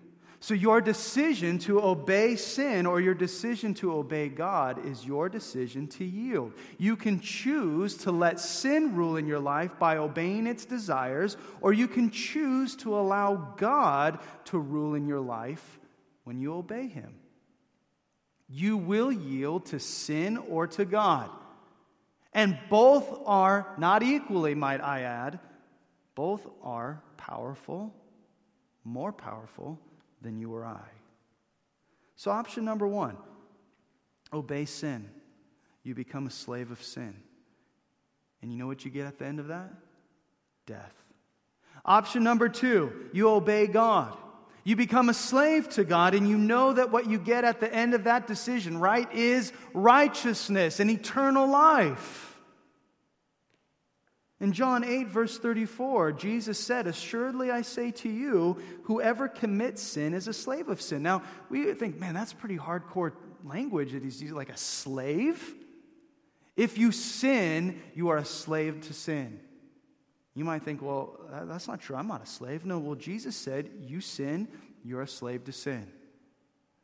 So, 0.44 0.54
your 0.54 0.82
decision 0.82 1.58
to 1.60 1.82
obey 1.82 2.36
sin 2.36 2.86
or 2.86 3.00
your 3.00 3.14
decision 3.14 3.74
to 3.76 3.94
obey 3.94 4.28
God 4.28 4.86
is 4.86 5.06
your 5.06 5.30
decision 5.30 5.88
to 5.88 6.04
yield. 6.04 6.52
You 6.78 6.98
can 6.98 7.22
choose 7.22 7.96
to 8.00 8.12
let 8.12 8.42
sin 8.42 8.94
rule 8.94 9.16
in 9.16 9.26
your 9.26 9.40
life 9.40 9.72
by 9.80 9.96
obeying 9.96 10.46
its 10.46 10.66
desires, 10.66 11.38
or 11.62 11.72
you 11.72 11.88
can 11.88 12.12
choose 12.12 12.76
to 12.78 12.94
allow 12.94 13.54
God 13.56 14.20
to 14.48 14.60
rule 14.60 14.96
in 14.96 15.08
your 15.08 15.22
life 15.22 15.80
when 16.26 16.42
you 16.42 16.56
obey 16.56 16.90
Him. 16.90 17.16
You 18.50 18.76
will 18.76 19.14
yield 19.14 19.68
to 19.68 19.80
sin 19.80 20.36
or 20.36 20.68
to 20.68 20.84
God. 20.84 21.30
And 22.34 22.60
both 22.70 23.08
are 23.26 23.74
not 23.78 24.04
equally, 24.04 24.56
might 24.56 24.82
I 24.82 25.04
add, 25.04 25.40
both 26.16 26.46
are 26.62 27.02
powerful, 27.16 27.96
more 28.84 29.14
powerful 29.14 29.80
than 30.24 30.40
you 30.40 30.54
or 30.54 30.66
I. 30.66 30.82
So, 32.16 32.32
option 32.32 32.66
number 32.66 32.88
one 32.88 33.18
obey 34.32 34.66
sin. 34.66 35.10
You 35.84 35.94
become 35.94 36.26
a 36.26 36.32
slave 36.32 36.72
of 36.72 36.82
sin. 36.82 37.14
And 38.42 38.52
you 38.52 38.58
know 38.58 38.68
what 38.68 38.84
you 38.84 38.92
get 38.92 39.06
at 39.06 39.20
the 39.20 39.26
end 39.26 39.40
of 39.40 39.50
that? 39.50 39.72
Death. 40.66 40.94
Option 41.86 42.24
number 42.24 42.50
two, 42.50 43.10
you 43.12 43.30
obey 43.30 43.68
God. 43.68 44.18
You 44.64 44.78
become 44.78 45.10
a 45.10 45.14
slave 45.14 45.70
to 45.72 45.84
God, 45.84 46.14
and 46.14 46.28
you 46.28 46.38
know 46.38 46.72
that 46.72 46.90
what 46.90 47.10
you 47.10 47.20
get 47.20 47.44
at 47.44 47.60
the 47.60 47.74
end 47.74 47.94
of 47.94 48.06
that 48.06 48.28
decision, 48.28 48.78
right, 48.78 49.12
is 49.14 49.52
righteousness 49.74 50.80
and 50.80 50.90
eternal 50.90 51.48
life. 51.48 52.33
In 54.44 54.52
John 54.52 54.84
8, 54.84 55.08
verse 55.08 55.40
34, 55.40 56.12
Jesus 56.12 56.60
said, 56.60 56.86
Assuredly 56.86 57.50
I 57.50 57.62
say 57.62 57.92
to 57.92 58.10
you, 58.10 58.62
whoever 58.84 59.30
commits 59.30 59.82
sin 59.82 60.14
is 60.14 60.28
a 60.28 60.34
slave 60.34 60.68
of 60.68 60.82
sin. 60.82 61.02
Now, 61.02 61.24
we 61.50 61.74
think, 61.76 61.98
man, 61.98 62.14
that's 62.14 62.34
pretty 62.34 62.58
hardcore 62.58 63.14
language 63.46 63.94
that 63.94 64.04
he's 64.04 64.22
using, 64.22 64.36
like 64.36 64.50
a 64.50 64.58
slave. 64.58 65.56
If 66.58 66.78
you 66.78 66.92
sin, 66.92 67.82
you 67.96 68.10
are 68.10 68.18
a 68.18 68.26
slave 68.26 68.82
to 68.82 68.94
sin. 68.94 69.40
You 70.36 70.44
might 70.44 70.64
think, 70.64 70.82
well, 70.82 71.22
that's 71.44 71.70
not 71.70 71.80
true. 71.80 71.96
I'm 71.96 72.10
not 72.10 72.22
a 72.22 72.28
slave. 72.28 72.66
No, 72.66 72.80
well, 72.80 72.96
Jesus 72.96 73.38
said, 73.38 73.70
You 73.80 74.02
sin, 74.02 74.50
you're 74.84 75.04
a 75.04 75.08
slave 75.08 75.46
to 75.46 75.54
sin. 75.54 75.88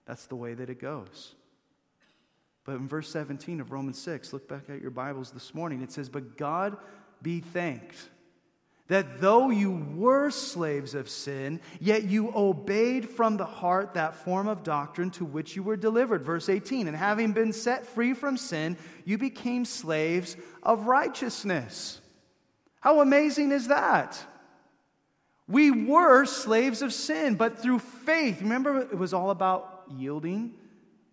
That's 0.06 0.28
the 0.28 0.38
way 0.38 0.54
that 0.54 0.70
it 0.70 0.80
goes. 0.80 1.36
But 2.64 2.76
in 2.76 2.88
verse 2.88 3.10
17 3.10 3.60
of 3.62 3.72
Romans 3.72 4.00
6, 4.00 4.32
look 4.32 4.48
back 4.48 4.70
at 4.70 4.80
your 4.80 4.92
Bibles 4.92 5.32
this 5.32 5.54
morning, 5.54 5.82
it 5.82 5.92
says, 5.92 6.08
But 6.08 6.38
God 6.38 6.78
be 7.22 7.40
thanked 7.40 8.10
that 8.90 9.22
though 9.22 9.52
you 9.52 9.72
were 9.96 10.32
slaves 10.32 10.96
of 10.96 11.08
sin, 11.10 11.62
yet 11.80 12.04
you 12.04 12.34
obeyed 12.36 13.08
from 13.08 13.38
the 13.38 13.46
heart 13.46 13.94
that 13.94 14.16
form 14.16 14.48
of 14.48 14.64
doctrine 14.64 15.12
to 15.12 15.24
which 15.24 15.56
you 15.56 15.62
were 15.64 15.78
delivered. 15.78 16.24
Verse 16.24 16.50
18, 16.50 16.88
and 16.88 16.98
having 16.98 17.32
been 17.32 17.54
set 17.54 17.86
free 17.86 18.14
from 18.14 18.36
sin, 18.36 18.76
you 19.06 19.18
became 19.18 19.64
slaves 19.64 20.36
of 20.64 20.88
righteousness. 20.88 22.02
How 22.82 23.00
amazing 23.02 23.52
is 23.52 23.68
that? 23.68 24.22
We 25.48 25.70
were 25.70 26.26
slaves 26.26 26.82
of 26.82 26.92
sin, 26.92 27.36
but 27.36 27.60
through 27.60 27.80
faith, 27.80 28.42
remember 28.42 28.82
it 28.82 28.98
was 28.98 29.14
all 29.14 29.30
about 29.30 29.84
yielding, 29.96 30.56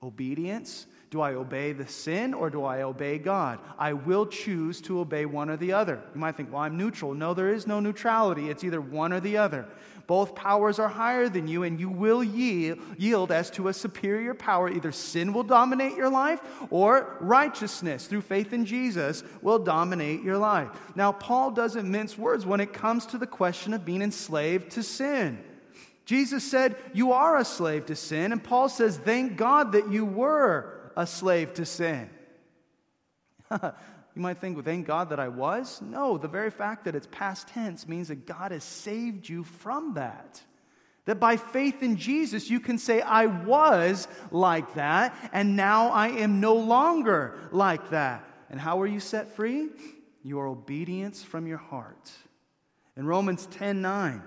obedience. 0.02 0.86
Do 1.10 1.20
I 1.20 1.34
obey 1.34 1.72
the 1.72 1.86
sin 1.86 2.34
or 2.34 2.50
do 2.50 2.64
I 2.64 2.82
obey 2.82 3.18
God? 3.18 3.60
I 3.78 3.92
will 3.92 4.26
choose 4.26 4.80
to 4.82 5.00
obey 5.00 5.24
one 5.24 5.50
or 5.50 5.56
the 5.56 5.72
other. 5.72 6.02
You 6.14 6.20
might 6.20 6.36
think, 6.36 6.52
well, 6.52 6.62
I'm 6.62 6.76
neutral. 6.76 7.14
No, 7.14 7.32
there 7.32 7.52
is 7.52 7.66
no 7.66 7.78
neutrality. 7.78 8.50
It's 8.50 8.64
either 8.64 8.80
one 8.80 9.12
or 9.12 9.20
the 9.20 9.36
other. 9.36 9.66
Both 10.08 10.34
powers 10.34 10.78
are 10.78 10.88
higher 10.88 11.28
than 11.28 11.48
you, 11.48 11.64
and 11.64 11.80
you 11.80 11.88
will 11.88 12.22
yield 12.22 13.32
as 13.32 13.50
to 13.52 13.68
a 13.68 13.72
superior 13.72 14.34
power. 14.34 14.68
Either 14.68 14.92
sin 14.92 15.32
will 15.32 15.42
dominate 15.42 15.96
your 15.96 16.10
life 16.10 16.40
or 16.70 17.16
righteousness 17.20 18.06
through 18.06 18.20
faith 18.20 18.52
in 18.52 18.64
Jesus 18.64 19.24
will 19.42 19.58
dominate 19.58 20.22
your 20.22 20.38
life. 20.38 20.68
Now, 20.94 21.12
Paul 21.12 21.50
doesn't 21.50 21.90
mince 21.90 22.16
words 22.16 22.46
when 22.46 22.60
it 22.60 22.72
comes 22.72 23.06
to 23.06 23.18
the 23.18 23.26
question 23.26 23.74
of 23.74 23.84
being 23.84 24.02
enslaved 24.02 24.70
to 24.72 24.82
sin. 24.82 25.42
Jesus 26.04 26.48
said, 26.48 26.76
You 26.92 27.12
are 27.12 27.36
a 27.36 27.44
slave 27.44 27.86
to 27.86 27.96
sin. 27.96 28.30
And 28.30 28.42
Paul 28.42 28.68
says, 28.68 28.96
Thank 28.96 29.36
God 29.36 29.72
that 29.72 29.90
you 29.90 30.04
were 30.04 30.75
a 30.96 31.06
slave 31.06 31.54
to 31.54 31.66
sin. 31.66 32.08
you 33.62 33.70
might 34.14 34.38
think, 34.38 34.56
well, 34.56 34.64
thank 34.64 34.86
God 34.86 35.10
that 35.10 35.20
I 35.20 35.28
was. 35.28 35.80
No, 35.82 36.18
the 36.18 36.28
very 36.28 36.50
fact 36.50 36.84
that 36.86 36.94
it's 36.94 37.08
past 37.10 37.48
tense 37.48 37.86
means 37.86 38.08
that 38.08 38.26
God 38.26 38.52
has 38.52 38.64
saved 38.64 39.28
you 39.28 39.44
from 39.44 39.94
that. 39.94 40.42
That 41.04 41.20
by 41.20 41.36
faith 41.36 41.82
in 41.82 41.96
Jesus, 41.96 42.50
you 42.50 42.58
can 42.58 42.78
say, 42.78 43.00
I 43.00 43.26
was 43.26 44.08
like 44.32 44.74
that, 44.74 45.14
and 45.32 45.54
now 45.54 45.90
I 45.90 46.08
am 46.08 46.40
no 46.40 46.54
longer 46.54 47.38
like 47.52 47.90
that. 47.90 48.28
And 48.50 48.60
how 48.60 48.80
are 48.80 48.86
you 48.86 48.98
set 48.98 49.36
free? 49.36 49.68
Your 50.24 50.48
obedience 50.48 51.22
from 51.22 51.46
your 51.46 51.58
heart. 51.58 52.10
In 52.96 53.06
Romans 53.06 53.46
10 53.46 53.82
9, 53.82 54.22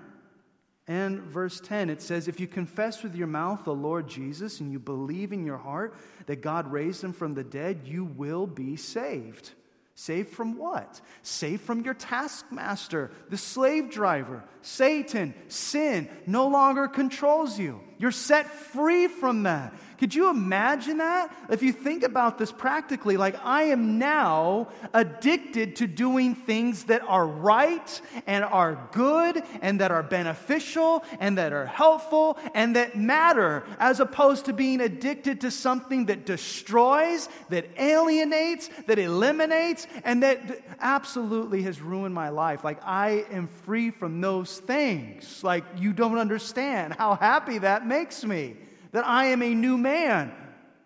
and 0.89 1.21
verse 1.21 1.59
10, 1.59 1.91
it 1.91 2.01
says, 2.01 2.27
If 2.27 2.39
you 2.39 2.47
confess 2.47 3.03
with 3.03 3.13
your 3.13 3.27
mouth 3.27 3.63
the 3.63 3.75
Lord 3.75 4.09
Jesus 4.09 4.59
and 4.59 4.71
you 4.71 4.79
believe 4.79 5.31
in 5.31 5.45
your 5.45 5.59
heart 5.59 5.93
that 6.25 6.41
God 6.41 6.71
raised 6.71 7.03
him 7.03 7.13
from 7.13 7.35
the 7.35 7.43
dead, 7.43 7.81
you 7.85 8.05
will 8.05 8.47
be 8.47 8.75
saved. 8.75 9.51
Saved 9.93 10.29
from 10.29 10.57
what? 10.57 10.99
Saved 11.21 11.61
from 11.61 11.81
your 11.81 11.93
taskmaster, 11.93 13.11
the 13.29 13.37
slave 13.37 13.91
driver. 13.91 14.43
Satan, 14.63 15.35
sin, 15.47 16.09
no 16.25 16.47
longer 16.47 16.87
controls 16.87 17.59
you. 17.59 17.81
You're 17.99 18.11
set 18.11 18.49
free 18.49 19.07
from 19.07 19.43
that. 19.43 19.73
Could 19.99 20.15
you 20.15 20.29
imagine 20.29 20.99
that? 20.99 21.35
If 21.49 21.61
you 21.61 21.73
think 21.73 22.03
about 22.03 22.37
this 22.37 22.53
practically, 22.53 23.17
like 23.17 23.35
I 23.43 23.63
am 23.63 23.99
now 23.99 24.69
addicted 24.93 25.75
to 25.77 25.87
doing 25.87 26.35
things 26.35 26.85
that 26.85 27.01
are 27.05 27.27
right 27.27 28.01
and 28.25 28.45
are 28.45 28.87
good 28.93 29.43
and 29.61 29.81
that 29.81 29.91
are 29.91 30.01
beneficial 30.01 31.03
and 31.19 31.37
that 31.37 31.51
are 31.51 31.65
helpful 31.65 32.37
and 32.53 32.77
that 32.77 32.97
matter, 32.97 33.65
as 33.77 33.99
opposed 33.99 34.45
to 34.45 34.53
being 34.53 34.79
addicted 34.79 35.41
to 35.41 35.51
something 35.51 36.05
that 36.05 36.25
destroys, 36.25 37.27
that 37.49 37.65
alienates, 37.77 38.69
that 38.87 38.99
eliminates, 38.99 39.85
and 40.05 40.23
that 40.23 40.61
absolutely 40.79 41.63
has 41.63 41.81
ruined 41.81 42.15
my 42.15 42.29
life. 42.29 42.63
Like 42.63 42.79
I 42.85 43.25
am 43.31 43.49
free 43.65 43.91
from 43.91 44.21
those 44.21 44.59
things. 44.59 45.43
Like 45.43 45.65
you 45.77 45.91
don't 45.91 46.17
understand 46.17 46.93
how 46.93 47.15
happy 47.15 47.57
that 47.57 47.85
makes 47.89 48.23
me 48.23 48.55
that 48.93 49.05
I 49.05 49.25
am 49.25 49.43
a 49.43 49.53
new 49.53 49.77
man, 49.77 50.31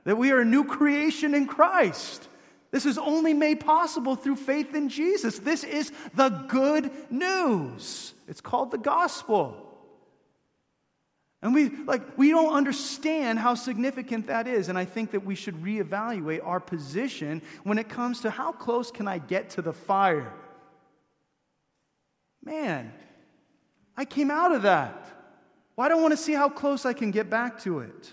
that 0.06 0.18
we 0.18 0.32
are 0.32 0.40
a 0.40 0.46
new 0.46 0.64
creation 0.64 1.36
in 1.36 1.46
Christ. 1.46 2.28
This 2.72 2.88
is 2.88 2.98
only 2.98 3.36
made 3.36 3.60
possible 3.60 4.16
through 4.16 4.38
faith 4.38 4.74
in 4.74 4.90
Jesus. 4.90 5.38
This 5.38 5.64
is 5.64 5.92
the 6.16 6.30
good 6.30 6.90
news. 7.12 8.16
It's 8.28 8.42
called 8.42 8.72
the 8.72 8.80
gospel. 8.80 9.60
And 11.44 11.54
we 11.54 11.70
like 11.70 12.18
we 12.18 12.30
don't 12.30 12.54
understand 12.54 13.38
how 13.38 13.54
significant 13.54 14.28
that 14.28 14.48
is 14.48 14.70
and 14.70 14.78
I 14.78 14.86
think 14.86 15.12
that 15.12 15.26
we 15.26 15.36
should 15.36 15.62
reevaluate 15.62 16.40
our 16.42 16.62
position 16.62 17.42
when 17.64 17.78
it 17.78 17.90
comes 17.90 18.22
to 18.22 18.32
how 18.32 18.54
close 18.54 18.90
can 18.90 19.10
I 19.10 19.18
get 19.18 19.52
to 19.52 19.62
the 19.62 19.74
fire? 19.74 20.34
Man, 22.44 22.94
I 23.96 24.06
came 24.06 24.32
out 24.32 24.54
of 24.54 24.64
that. 24.64 25.06
Well, 25.76 25.86
I 25.86 25.90
don't 25.90 26.02
want 26.02 26.12
to 26.14 26.18
see 26.18 26.34
how 26.34 26.50
close 26.50 26.86
I 26.86 26.94
can 26.94 27.12
get 27.12 27.30
back 27.30 27.60
to 27.62 27.80
it. 27.80 28.12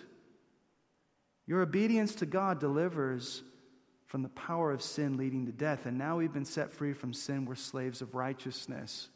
Your 1.47 1.63
obedience 1.63 2.15
to 2.17 2.27
God 2.27 2.61
delivers 2.61 3.43
from 4.07 4.23
the 4.23 4.29
power 4.31 4.73
of 4.73 4.83
sin 4.83 5.17
leading 5.17 5.47
to 5.47 5.53
death. 5.53 5.87
And 5.87 5.99
now 5.99 6.19
we've 6.19 6.33
been 6.33 6.45
set 6.45 6.73
free 6.73 6.93
from 6.93 7.13
sin. 7.13 7.45
We're 7.45 7.55
slaves 7.55 8.03
of 8.03 8.15
righteousness. 8.15 9.09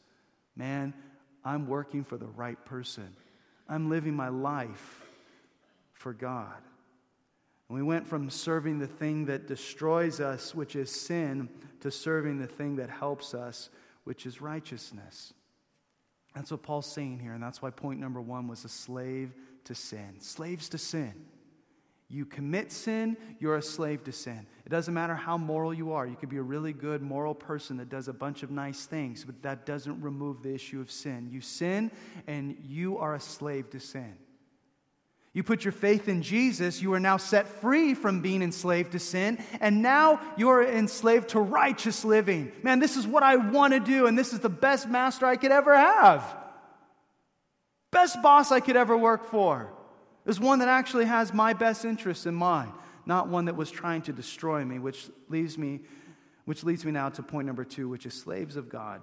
Man, 0.56 0.94
I'm 1.44 1.66
working 1.66 2.04
for 2.04 2.16
the 2.16 2.26
right 2.26 2.62
person. 2.64 3.08
I'm 3.68 3.88
living 3.88 4.14
my 4.14 4.28
life 4.28 5.02
for 5.92 6.12
God. 6.12 6.56
And 7.68 7.76
we 7.76 7.82
went 7.82 8.06
from 8.06 8.28
serving 8.30 8.78
the 8.78 8.86
thing 8.86 9.26
that 9.26 9.46
destroys 9.46 10.20
us, 10.20 10.54
which 10.54 10.76
is 10.76 10.90
sin, 10.90 11.48
to 11.80 11.90
serving 11.90 12.38
the 12.38 12.46
thing 12.46 12.76
that 12.76 12.90
helps 12.90 13.34
us, 13.34 13.70
which 14.04 14.26
is 14.26 14.40
righteousness. 14.40 15.32
That's 16.34 16.50
what 16.50 16.62
Paul's 16.62 16.90
saying 16.90 17.20
here, 17.20 17.32
and 17.32 17.42
that's 17.42 17.62
why 17.62 17.70
point 17.70 18.00
number 18.00 18.20
one 18.20 18.48
was 18.48 18.64
a 18.64 18.68
slave 18.68 19.32
to 19.64 19.74
sin. 19.74 20.16
Slaves 20.18 20.68
to 20.70 20.78
sin. 20.78 21.14
You 22.08 22.26
commit 22.26 22.70
sin, 22.70 23.16
you're 23.40 23.56
a 23.56 23.62
slave 23.62 24.04
to 24.04 24.12
sin. 24.12 24.46
It 24.66 24.68
doesn't 24.68 24.92
matter 24.92 25.14
how 25.14 25.38
moral 25.38 25.72
you 25.72 25.92
are. 25.92 26.06
You 26.06 26.16
could 26.16 26.28
be 26.28 26.36
a 26.36 26.42
really 26.42 26.72
good 26.72 27.02
moral 27.02 27.34
person 27.34 27.78
that 27.78 27.88
does 27.88 28.08
a 28.08 28.12
bunch 28.12 28.42
of 28.42 28.50
nice 28.50 28.84
things, 28.84 29.24
but 29.24 29.42
that 29.42 29.64
doesn't 29.64 30.00
remove 30.00 30.42
the 30.42 30.54
issue 30.54 30.80
of 30.80 30.90
sin. 30.90 31.28
You 31.30 31.40
sin, 31.40 31.90
and 32.26 32.56
you 32.62 32.98
are 32.98 33.14
a 33.14 33.20
slave 33.20 33.70
to 33.70 33.80
sin. 33.80 34.14
You 35.34 35.42
put 35.42 35.64
your 35.64 35.72
faith 35.72 36.08
in 36.08 36.22
Jesus, 36.22 36.80
you 36.80 36.92
are 36.94 37.00
now 37.00 37.16
set 37.16 37.48
free 37.48 37.94
from 37.94 38.20
being 38.20 38.40
enslaved 38.40 38.92
to 38.92 39.00
sin, 39.00 39.38
and 39.60 39.82
now 39.82 40.20
you're 40.36 40.62
enslaved 40.62 41.30
to 41.30 41.40
righteous 41.40 42.04
living. 42.04 42.52
Man, 42.62 42.78
this 42.78 42.96
is 42.96 43.04
what 43.04 43.24
I 43.24 43.34
want 43.34 43.72
to 43.72 43.80
do, 43.80 44.06
and 44.06 44.16
this 44.16 44.32
is 44.32 44.38
the 44.38 44.48
best 44.48 44.88
master 44.88 45.26
I 45.26 45.34
could 45.34 45.50
ever 45.50 45.76
have. 45.76 46.24
Best 47.90 48.22
boss 48.22 48.52
I 48.52 48.60
could 48.60 48.76
ever 48.76 48.96
work 48.96 49.24
for 49.24 49.72
is 50.24 50.38
one 50.38 50.60
that 50.60 50.68
actually 50.68 51.04
has 51.04 51.34
my 51.34 51.52
best 51.52 51.84
interests 51.84 52.26
in 52.26 52.34
mind, 52.34 52.70
not 53.04 53.28
one 53.28 53.46
that 53.46 53.56
was 53.56 53.72
trying 53.72 54.02
to 54.02 54.12
destroy 54.12 54.64
me, 54.64 54.78
which 54.78 55.08
leaves 55.28 55.58
me, 55.58 55.80
which 56.44 56.62
leads 56.62 56.84
me 56.84 56.92
now 56.92 57.08
to 57.08 57.24
point 57.24 57.48
number 57.48 57.64
two, 57.64 57.88
which 57.88 58.06
is 58.06 58.14
slaves 58.14 58.54
of 58.54 58.68
God. 58.68 59.00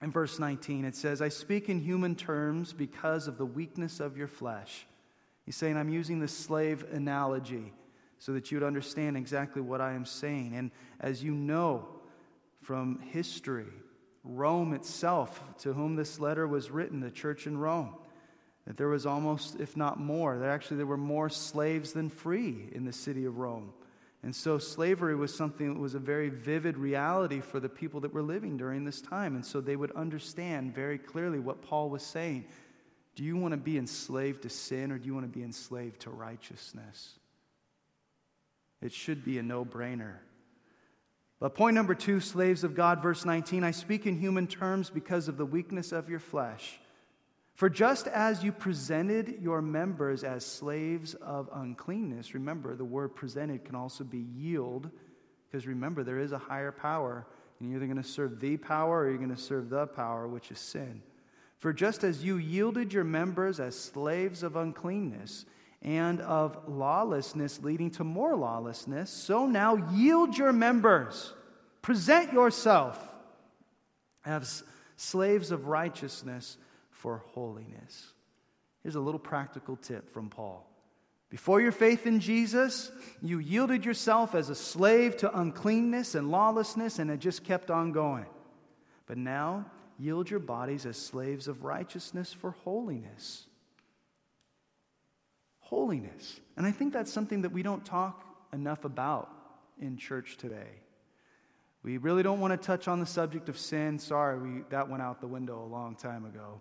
In 0.00 0.10
verse 0.10 0.38
19, 0.38 0.86
it 0.86 0.96
says, 0.96 1.20
I 1.20 1.28
speak 1.28 1.68
in 1.68 1.78
human 1.78 2.14
terms 2.14 2.72
because 2.72 3.28
of 3.28 3.36
the 3.36 3.46
weakness 3.46 4.00
of 4.00 4.16
your 4.16 4.28
flesh. 4.28 4.86
He's 5.46 5.56
saying, 5.56 5.76
I'm 5.76 5.88
using 5.88 6.18
the 6.18 6.28
slave 6.28 6.84
analogy 6.92 7.72
so 8.18 8.32
that 8.32 8.50
you'd 8.50 8.64
understand 8.64 9.16
exactly 9.16 9.62
what 9.62 9.80
I 9.80 9.92
am 9.92 10.04
saying. 10.04 10.54
And 10.54 10.72
as 11.00 11.22
you 11.22 11.32
know 11.32 11.86
from 12.62 13.00
history, 13.12 13.66
Rome 14.24 14.74
itself, 14.74 15.40
to 15.58 15.72
whom 15.72 15.94
this 15.94 16.18
letter 16.18 16.48
was 16.48 16.70
written, 16.70 16.98
the 16.98 17.12
church 17.12 17.46
in 17.46 17.56
Rome, 17.56 17.94
that 18.66 18.76
there 18.76 18.88
was 18.88 19.06
almost, 19.06 19.60
if 19.60 19.76
not 19.76 20.00
more, 20.00 20.36
that 20.38 20.48
actually 20.48 20.78
there 20.78 20.86
were 20.86 20.96
more 20.96 21.30
slaves 21.30 21.92
than 21.92 22.10
free 22.10 22.68
in 22.72 22.84
the 22.84 22.92
city 22.92 23.24
of 23.24 23.38
Rome. 23.38 23.72
And 24.24 24.34
so 24.34 24.58
slavery 24.58 25.14
was 25.14 25.32
something 25.32 25.74
that 25.74 25.80
was 25.80 25.94
a 25.94 26.00
very 26.00 26.30
vivid 26.30 26.76
reality 26.76 27.40
for 27.40 27.60
the 27.60 27.68
people 27.68 28.00
that 28.00 28.12
were 28.12 28.22
living 28.22 28.56
during 28.56 28.84
this 28.84 29.00
time. 29.00 29.36
And 29.36 29.46
so 29.46 29.60
they 29.60 29.76
would 29.76 29.92
understand 29.92 30.74
very 30.74 30.98
clearly 30.98 31.38
what 31.38 31.62
Paul 31.62 31.90
was 31.90 32.02
saying. 32.02 32.46
Do 33.16 33.24
you 33.24 33.36
want 33.36 33.52
to 33.52 33.58
be 33.58 33.78
enslaved 33.78 34.42
to 34.42 34.50
sin 34.50 34.92
or 34.92 34.98
do 34.98 35.06
you 35.06 35.14
want 35.14 35.24
to 35.24 35.38
be 35.38 35.42
enslaved 35.42 36.00
to 36.02 36.10
righteousness? 36.10 37.18
It 38.82 38.92
should 38.92 39.24
be 39.24 39.38
a 39.38 39.42
no 39.42 39.64
brainer. 39.64 40.16
But 41.40 41.54
point 41.54 41.74
number 41.74 41.94
two, 41.94 42.20
slaves 42.20 42.62
of 42.62 42.74
God, 42.74 43.02
verse 43.02 43.24
19 43.24 43.64
I 43.64 43.70
speak 43.70 44.06
in 44.06 44.18
human 44.18 44.46
terms 44.46 44.90
because 44.90 45.28
of 45.28 45.38
the 45.38 45.46
weakness 45.46 45.92
of 45.92 46.10
your 46.10 46.18
flesh. 46.18 46.78
For 47.54 47.70
just 47.70 48.06
as 48.06 48.44
you 48.44 48.52
presented 48.52 49.38
your 49.40 49.62
members 49.62 50.22
as 50.22 50.44
slaves 50.44 51.14
of 51.14 51.48
uncleanness, 51.54 52.34
remember 52.34 52.76
the 52.76 52.84
word 52.84 53.14
presented 53.14 53.64
can 53.64 53.74
also 53.74 54.04
be 54.04 54.26
yield, 54.36 54.90
because 55.46 55.66
remember 55.66 56.04
there 56.04 56.18
is 56.18 56.32
a 56.32 56.38
higher 56.38 56.70
power, 56.70 57.26
and 57.58 57.70
you're 57.70 57.78
either 57.78 57.86
going 57.86 58.02
to 58.02 58.06
serve 58.06 58.40
the 58.40 58.58
power 58.58 59.00
or 59.00 59.08
you're 59.08 59.16
going 59.16 59.34
to 59.34 59.40
serve 59.40 59.70
the 59.70 59.86
power, 59.86 60.28
which 60.28 60.50
is 60.50 60.58
sin. 60.58 61.02
For 61.58 61.72
just 61.72 62.04
as 62.04 62.22
you 62.22 62.36
yielded 62.36 62.92
your 62.92 63.04
members 63.04 63.60
as 63.60 63.78
slaves 63.78 64.42
of 64.42 64.56
uncleanness 64.56 65.46
and 65.82 66.20
of 66.20 66.68
lawlessness, 66.68 67.62
leading 67.62 67.90
to 67.92 68.04
more 68.04 68.36
lawlessness, 68.36 69.10
so 69.10 69.46
now 69.46 69.76
yield 69.92 70.36
your 70.36 70.52
members. 70.52 71.32
Present 71.82 72.32
yourself 72.32 72.98
as 74.24 74.64
slaves 74.96 75.50
of 75.50 75.66
righteousness 75.68 76.58
for 76.90 77.18
holiness. 77.34 78.12
Here's 78.82 78.96
a 78.96 79.00
little 79.00 79.20
practical 79.20 79.76
tip 79.76 80.12
from 80.12 80.28
Paul. 80.28 80.68
Before 81.28 81.60
your 81.60 81.72
faith 81.72 82.06
in 82.06 82.20
Jesus, 82.20 82.90
you 83.20 83.38
yielded 83.38 83.84
yourself 83.84 84.34
as 84.34 84.48
a 84.48 84.54
slave 84.54 85.16
to 85.18 85.38
uncleanness 85.38 86.14
and 86.14 86.30
lawlessness, 86.30 86.98
and 86.98 87.10
it 87.10 87.18
just 87.18 87.44
kept 87.44 87.70
on 87.70 87.92
going. 87.92 88.26
But 89.06 89.18
now, 89.18 89.66
yield 89.98 90.30
your 90.30 90.40
bodies 90.40 90.86
as 90.86 90.96
slaves 90.96 91.48
of 91.48 91.64
righteousness 91.64 92.32
for 92.32 92.52
holiness. 92.64 93.46
Holiness. 95.60 96.40
And 96.56 96.66
I 96.66 96.70
think 96.70 96.92
that's 96.92 97.12
something 97.12 97.42
that 97.42 97.52
we 97.52 97.62
don't 97.62 97.84
talk 97.84 98.24
enough 98.52 98.84
about 98.84 99.30
in 99.80 99.96
church 99.96 100.36
today. 100.36 100.80
We 101.82 101.98
really 101.98 102.22
don't 102.22 102.40
want 102.40 102.52
to 102.52 102.66
touch 102.66 102.88
on 102.88 103.00
the 103.00 103.06
subject 103.06 103.48
of 103.48 103.58
sin. 103.58 103.98
Sorry, 103.98 104.38
we, 104.38 104.62
that 104.70 104.88
went 104.88 105.02
out 105.02 105.20
the 105.20 105.26
window 105.26 105.62
a 105.62 105.68
long 105.68 105.94
time 105.94 106.24
ago. 106.24 106.60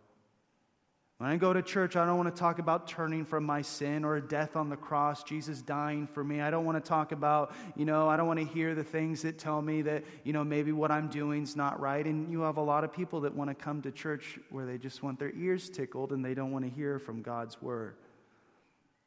When 1.17 1.29
I 1.29 1.37
go 1.37 1.53
to 1.53 1.61
church, 1.61 1.95
I 1.95 2.05
don't 2.05 2.17
want 2.17 2.35
to 2.35 2.37
talk 2.37 2.59
about 2.59 2.89
turning 2.89 3.23
from 3.23 3.45
my 3.45 3.61
sin 3.61 4.03
or 4.03 4.19
death 4.19 4.57
on 4.57 4.69
the 4.69 4.75
cross, 4.75 5.23
Jesus 5.23 5.61
dying 5.61 6.07
for 6.07 6.25
me. 6.25 6.41
I 6.41 6.51
don't 6.51 6.65
want 6.65 6.83
to 6.83 6.85
talk 6.85 7.13
about, 7.13 7.55
you 7.77 7.85
know, 7.85 8.09
I 8.09 8.17
don't 8.17 8.27
want 8.27 8.39
to 8.39 8.45
hear 8.45 8.75
the 8.75 8.83
things 8.83 9.21
that 9.21 9.39
tell 9.39 9.61
me 9.61 9.81
that, 9.83 10.03
you 10.25 10.33
know, 10.33 10.43
maybe 10.43 10.73
what 10.73 10.91
I'm 10.91 11.07
doing 11.07 11.43
is 11.43 11.55
not 11.55 11.79
right. 11.79 12.05
And 12.05 12.29
you 12.29 12.41
have 12.41 12.57
a 12.57 12.61
lot 12.61 12.83
of 12.83 12.91
people 12.91 13.21
that 13.21 13.33
want 13.33 13.49
to 13.49 13.55
come 13.55 13.81
to 13.83 13.91
church 13.91 14.37
where 14.49 14.65
they 14.65 14.77
just 14.77 15.03
want 15.03 15.17
their 15.17 15.33
ears 15.37 15.69
tickled 15.69 16.11
and 16.11 16.23
they 16.23 16.33
don't 16.33 16.51
want 16.51 16.65
to 16.65 16.71
hear 16.71 16.99
from 16.99 17.21
God's 17.21 17.61
word. 17.61 17.95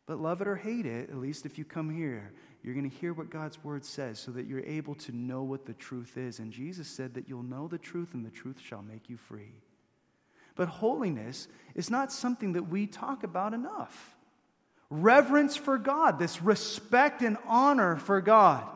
But 0.07 0.19
love 0.19 0.41
it 0.41 0.49
or 0.49 0.57
hate 0.57 0.87
it, 0.87 1.11
at 1.11 1.19
least 1.19 1.45
if 1.45 1.59
you 1.59 1.67
come 1.67 1.95
here, 1.95 2.33
you're 2.63 2.75
going 2.75 2.89
to 2.89 2.97
hear 2.97 3.13
what 3.13 3.29
God's 3.29 3.63
word 3.63 3.85
says 3.85 4.19
so 4.19 4.31
that 4.31 4.47
you're 4.47 4.65
able 4.65 4.95
to 4.95 5.13
know 5.15 5.43
what 5.43 5.67
the 5.67 5.75
truth 5.75 6.17
is. 6.17 6.39
And 6.39 6.51
Jesus 6.51 6.89
said 6.89 7.13
that 7.15 7.29
you'll 7.29 7.43
know 7.43 7.69
the 7.69 7.77
truth 7.77 8.15
and 8.15 8.25
the 8.25 8.31
truth 8.31 8.59
shall 8.59 8.81
make 8.81 9.11
you 9.11 9.19
free. 9.19 9.53
But 10.59 10.69
holiness 10.69 11.47
is 11.77 11.89
not 11.89 12.13
something 12.13 12.55
that 12.55 12.65
we 12.65 12.89
talk 12.89 13.23
about 13.23 13.55
enough. 13.55 14.17
Reverence 14.91 15.57
for 15.57 15.79
God, 15.79 16.19
this 16.19 16.43
respect 16.43 17.23
and 17.23 17.39
honor 17.47 17.95
for 17.97 18.21
God. 18.21 18.67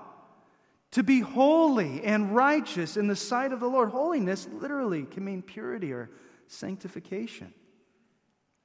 To 0.93 1.03
be 1.03 1.19
holy 1.19 2.05
and 2.05 2.37
righteous 2.37 2.97
in 2.97 3.09
the 3.09 3.17
sight 3.17 3.53
of 3.53 3.59
the 3.59 3.67
Lord. 3.67 3.91
Holiness 3.91 4.47
literally 4.61 5.03
can 5.03 5.25
mean 5.25 5.43
purity 5.43 5.93
or 5.93 6.09
sanctification. 6.47 7.53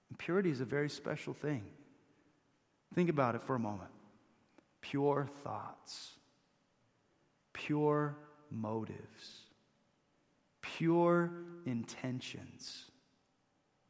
And 0.09 0.19
purity 0.19 0.51
is 0.51 0.61
a 0.61 0.65
very 0.65 0.89
special 0.89 1.33
thing. 1.33 1.63
Think 2.93 3.09
about 3.09 3.33
it 3.33 3.41
for 3.41 3.55
a 3.55 3.59
moment. 3.59 3.89
Pure 4.81 5.27
thoughts, 5.43 6.11
pure 7.51 8.15
motives, 8.51 9.41
pure 10.61 11.31
intentions 11.65 12.91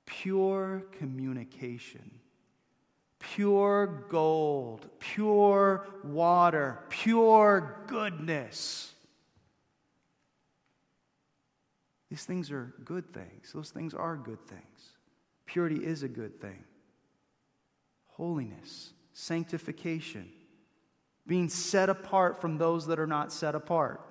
pure 0.08 0.86
communication, 0.98 2.20
pure 3.20 4.06
gold, 4.10 4.90
pure 4.98 5.86
water, 6.04 6.80
pure 6.90 7.84
goodness. 7.86 8.94
These 12.10 12.24
things 12.24 12.50
are 12.50 12.74
good 12.84 13.14
things. 13.14 13.52
Those 13.54 13.70
things 13.70 13.94
are 13.94 14.16
good 14.16 14.44
things. 14.48 14.94
Purity 15.46 15.86
is 15.86 16.04
a 16.04 16.08
good 16.08 16.42
thing. 16.42 16.64
Holiness, 18.08 18.94
sanctification, 19.14 20.30
being 21.28 21.50
set 21.50 21.90
apart 21.90 22.40
from 22.40 22.58
those 22.58 22.88
that 22.88 22.98
are 22.98 23.08
not 23.08 23.34
set 23.34 23.54
apart. 23.54 24.02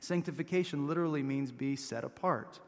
Sanctification 0.00 0.86
literally 0.86 1.22
means 1.22 1.52
be 1.52 1.76
set 1.76 2.04
apart. 2.04 2.58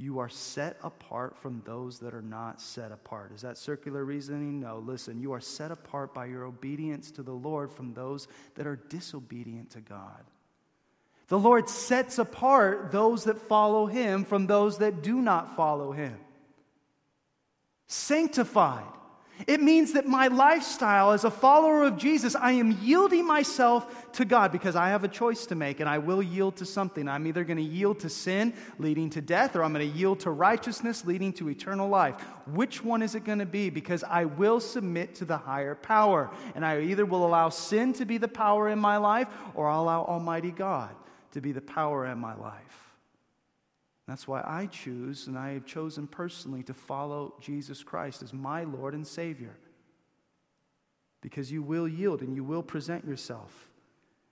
You 0.00 0.20
are 0.20 0.28
set 0.28 0.76
apart 0.84 1.36
from 1.36 1.60
those 1.64 1.98
that 1.98 2.14
are 2.14 2.22
not 2.22 2.60
set 2.60 2.92
apart. 2.92 3.32
Is 3.34 3.42
that 3.42 3.58
circular 3.58 4.04
reasoning? 4.04 4.60
No. 4.60 4.78
Listen, 4.78 5.20
you 5.20 5.32
are 5.32 5.40
set 5.40 5.72
apart 5.72 6.14
by 6.14 6.26
your 6.26 6.44
obedience 6.44 7.10
to 7.12 7.24
the 7.24 7.32
Lord 7.32 7.72
from 7.72 7.94
those 7.94 8.28
that 8.54 8.66
are 8.66 8.76
disobedient 8.76 9.70
to 9.70 9.80
God. 9.80 10.22
The 11.26 11.38
Lord 11.38 11.68
sets 11.68 12.18
apart 12.18 12.92
those 12.92 13.24
that 13.24 13.38
follow 13.48 13.86
Him 13.86 14.24
from 14.24 14.46
those 14.46 14.78
that 14.78 15.02
do 15.02 15.20
not 15.20 15.56
follow 15.56 15.90
Him. 15.90 16.16
Sanctified. 17.88 18.84
It 19.46 19.62
means 19.62 19.92
that 19.92 20.06
my 20.06 20.28
lifestyle 20.28 21.12
as 21.12 21.24
a 21.24 21.30
follower 21.30 21.84
of 21.84 21.96
Jesus, 21.96 22.34
I 22.34 22.52
am 22.52 22.72
yielding 22.82 23.26
myself 23.26 24.12
to 24.12 24.24
God 24.24 24.50
because 24.50 24.74
I 24.74 24.88
have 24.88 25.04
a 25.04 25.08
choice 25.08 25.46
to 25.46 25.54
make 25.54 25.80
and 25.80 25.88
I 25.88 25.98
will 25.98 26.22
yield 26.22 26.56
to 26.56 26.66
something. 26.66 27.08
I'm 27.08 27.26
either 27.26 27.44
going 27.44 27.58
to 27.58 27.62
yield 27.62 28.00
to 28.00 28.08
sin, 28.08 28.52
leading 28.78 29.10
to 29.10 29.20
death, 29.20 29.54
or 29.54 29.62
I'm 29.62 29.72
going 29.72 29.88
to 29.88 29.96
yield 29.96 30.20
to 30.20 30.30
righteousness, 30.30 31.04
leading 31.04 31.32
to 31.34 31.48
eternal 31.50 31.88
life. 31.88 32.20
Which 32.46 32.82
one 32.82 33.00
is 33.00 33.14
it 33.14 33.24
going 33.24 33.38
to 33.38 33.46
be? 33.46 33.70
Because 33.70 34.02
I 34.02 34.24
will 34.24 34.58
submit 34.60 35.14
to 35.16 35.24
the 35.24 35.36
higher 35.36 35.76
power. 35.76 36.30
And 36.54 36.64
I 36.64 36.80
either 36.80 37.06
will 37.06 37.24
allow 37.24 37.48
sin 37.48 37.92
to 37.94 38.04
be 38.04 38.18
the 38.18 38.28
power 38.28 38.68
in 38.68 38.78
my 38.78 38.96
life 38.96 39.28
or 39.54 39.68
I'll 39.68 39.82
allow 39.82 40.04
Almighty 40.04 40.50
God 40.50 40.94
to 41.32 41.40
be 41.40 41.52
the 41.52 41.60
power 41.60 42.06
in 42.06 42.18
my 42.18 42.34
life. 42.34 42.87
That's 44.08 44.26
why 44.26 44.42
I 44.42 44.66
choose, 44.66 45.26
and 45.26 45.38
I 45.38 45.52
have 45.52 45.66
chosen 45.66 46.06
personally 46.06 46.62
to 46.62 46.72
follow 46.72 47.34
Jesus 47.42 47.82
Christ 47.82 48.22
as 48.22 48.32
my 48.32 48.64
Lord 48.64 48.94
and 48.94 49.06
Savior. 49.06 49.54
Because 51.20 51.52
you 51.52 51.62
will 51.62 51.86
yield 51.86 52.22
and 52.22 52.34
you 52.34 52.42
will 52.42 52.62
present 52.62 53.04
yourself 53.04 53.68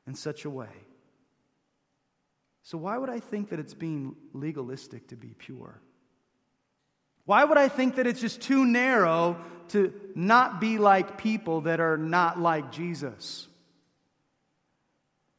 in 0.06 0.14
such 0.14 0.46
a 0.46 0.50
way. 0.50 0.70
So, 2.62 2.78
why 2.78 2.96
would 2.96 3.10
I 3.10 3.20
think 3.20 3.50
that 3.50 3.60
it's 3.60 3.74
being 3.74 4.16
legalistic 4.32 5.08
to 5.08 5.16
be 5.16 5.34
pure? 5.36 5.78
Why 7.26 7.44
would 7.44 7.58
I 7.58 7.68
think 7.68 7.96
that 7.96 8.06
it's 8.06 8.20
just 8.20 8.40
too 8.40 8.64
narrow 8.64 9.36
to 9.68 9.92
not 10.14 10.58
be 10.58 10.78
like 10.78 11.18
people 11.18 11.62
that 11.62 11.80
are 11.80 11.98
not 11.98 12.40
like 12.40 12.72
Jesus? 12.72 13.46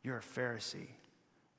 You're 0.04 0.20
a 0.20 0.22
Pharisee. 0.22 0.90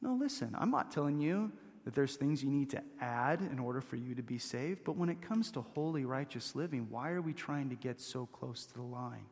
No, 0.00 0.14
listen, 0.14 0.54
I'm 0.56 0.70
not 0.70 0.92
telling 0.92 1.18
you 1.18 1.50
that 1.88 1.94
there's 1.94 2.16
things 2.16 2.44
you 2.44 2.50
need 2.50 2.68
to 2.68 2.82
add 3.00 3.40
in 3.40 3.58
order 3.58 3.80
for 3.80 3.96
you 3.96 4.14
to 4.14 4.22
be 4.22 4.36
saved. 4.36 4.84
But 4.84 4.98
when 4.98 5.08
it 5.08 5.22
comes 5.22 5.50
to 5.52 5.62
holy, 5.62 6.04
righteous 6.04 6.54
living, 6.54 6.88
why 6.90 7.12
are 7.12 7.22
we 7.22 7.32
trying 7.32 7.70
to 7.70 7.76
get 7.76 7.98
so 7.98 8.26
close 8.26 8.66
to 8.66 8.74
the 8.74 8.82
line? 8.82 9.24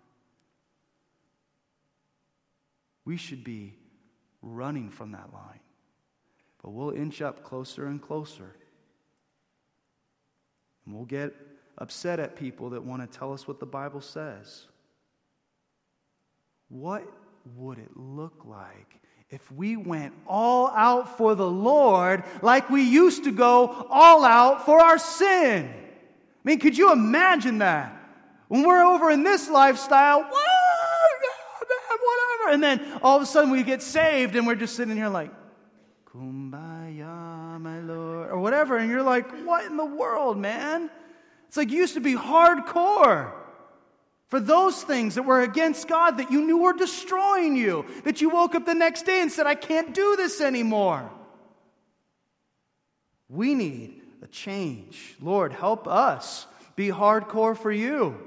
We 3.04 3.18
should 3.18 3.44
be 3.44 3.74
running 4.40 4.88
from 4.88 5.12
that 5.12 5.34
line. 5.34 5.60
But 6.62 6.70
we'll 6.70 6.92
inch 6.92 7.20
up 7.20 7.44
closer 7.44 7.88
and 7.88 8.00
closer. 8.00 8.56
And 10.86 10.94
we'll 10.94 11.04
get 11.04 11.34
upset 11.76 12.18
at 12.20 12.36
people 12.36 12.70
that 12.70 12.82
want 12.82 13.02
to 13.02 13.18
tell 13.18 13.34
us 13.34 13.46
what 13.46 13.60
the 13.60 13.66
Bible 13.66 14.00
says. 14.00 14.64
What 16.70 17.06
would 17.54 17.76
it 17.76 17.94
look 17.98 18.46
like 18.46 18.98
if 19.30 19.50
we 19.50 19.76
went 19.76 20.12
all 20.26 20.68
out 20.68 21.16
for 21.16 21.34
the 21.34 21.48
Lord 21.48 22.22
like 22.42 22.70
we 22.70 22.82
used 22.82 23.24
to 23.24 23.32
go 23.32 23.86
all 23.90 24.24
out 24.24 24.64
for 24.64 24.80
our 24.80 24.98
sin. 24.98 25.68
I 25.68 25.72
mean, 26.44 26.60
could 26.60 26.78
you 26.78 26.92
imagine 26.92 27.58
that? 27.58 27.92
When 28.48 28.62
we're 28.62 28.84
over 28.84 29.10
in 29.10 29.24
this 29.24 29.50
lifestyle, 29.50 30.20
whatever, 30.20 30.34
and 32.52 32.62
then 32.62 33.00
all 33.02 33.16
of 33.16 33.22
a 33.22 33.26
sudden 33.26 33.50
we 33.50 33.64
get 33.64 33.82
saved 33.82 34.36
and 34.36 34.46
we're 34.46 34.54
just 34.54 34.76
sitting 34.76 34.96
here 34.96 35.08
like, 35.08 35.32
Kumbaya, 36.06 37.60
my 37.60 37.80
Lord, 37.80 38.30
or 38.30 38.38
whatever, 38.38 38.76
and 38.76 38.88
you're 38.88 39.02
like, 39.02 39.28
what 39.44 39.66
in 39.66 39.76
the 39.76 39.84
world, 39.84 40.38
man? 40.38 40.88
It's 41.48 41.56
like 41.56 41.70
you 41.70 41.78
used 41.78 41.94
to 41.94 42.00
be 42.00 42.14
hardcore 42.14 43.32
for 44.28 44.40
those 44.40 44.82
things 44.82 45.14
that 45.14 45.22
were 45.22 45.42
against 45.42 45.86
God 45.86 46.18
that 46.18 46.30
you 46.30 46.44
knew 46.44 46.58
were 46.58 46.72
destroying 46.72 47.56
you, 47.56 47.86
that 48.04 48.20
you 48.20 48.28
woke 48.28 48.54
up 48.54 48.66
the 48.66 48.74
next 48.74 49.02
day 49.02 49.22
and 49.22 49.30
said, 49.30 49.46
I 49.46 49.54
can't 49.54 49.94
do 49.94 50.16
this 50.16 50.40
anymore. 50.40 51.10
We 53.28 53.54
need 53.54 54.02
a 54.22 54.26
change. 54.26 55.16
Lord, 55.20 55.52
help 55.52 55.86
us 55.86 56.46
be 56.74 56.88
hardcore 56.88 57.56
for 57.56 57.70
you. 57.70 58.20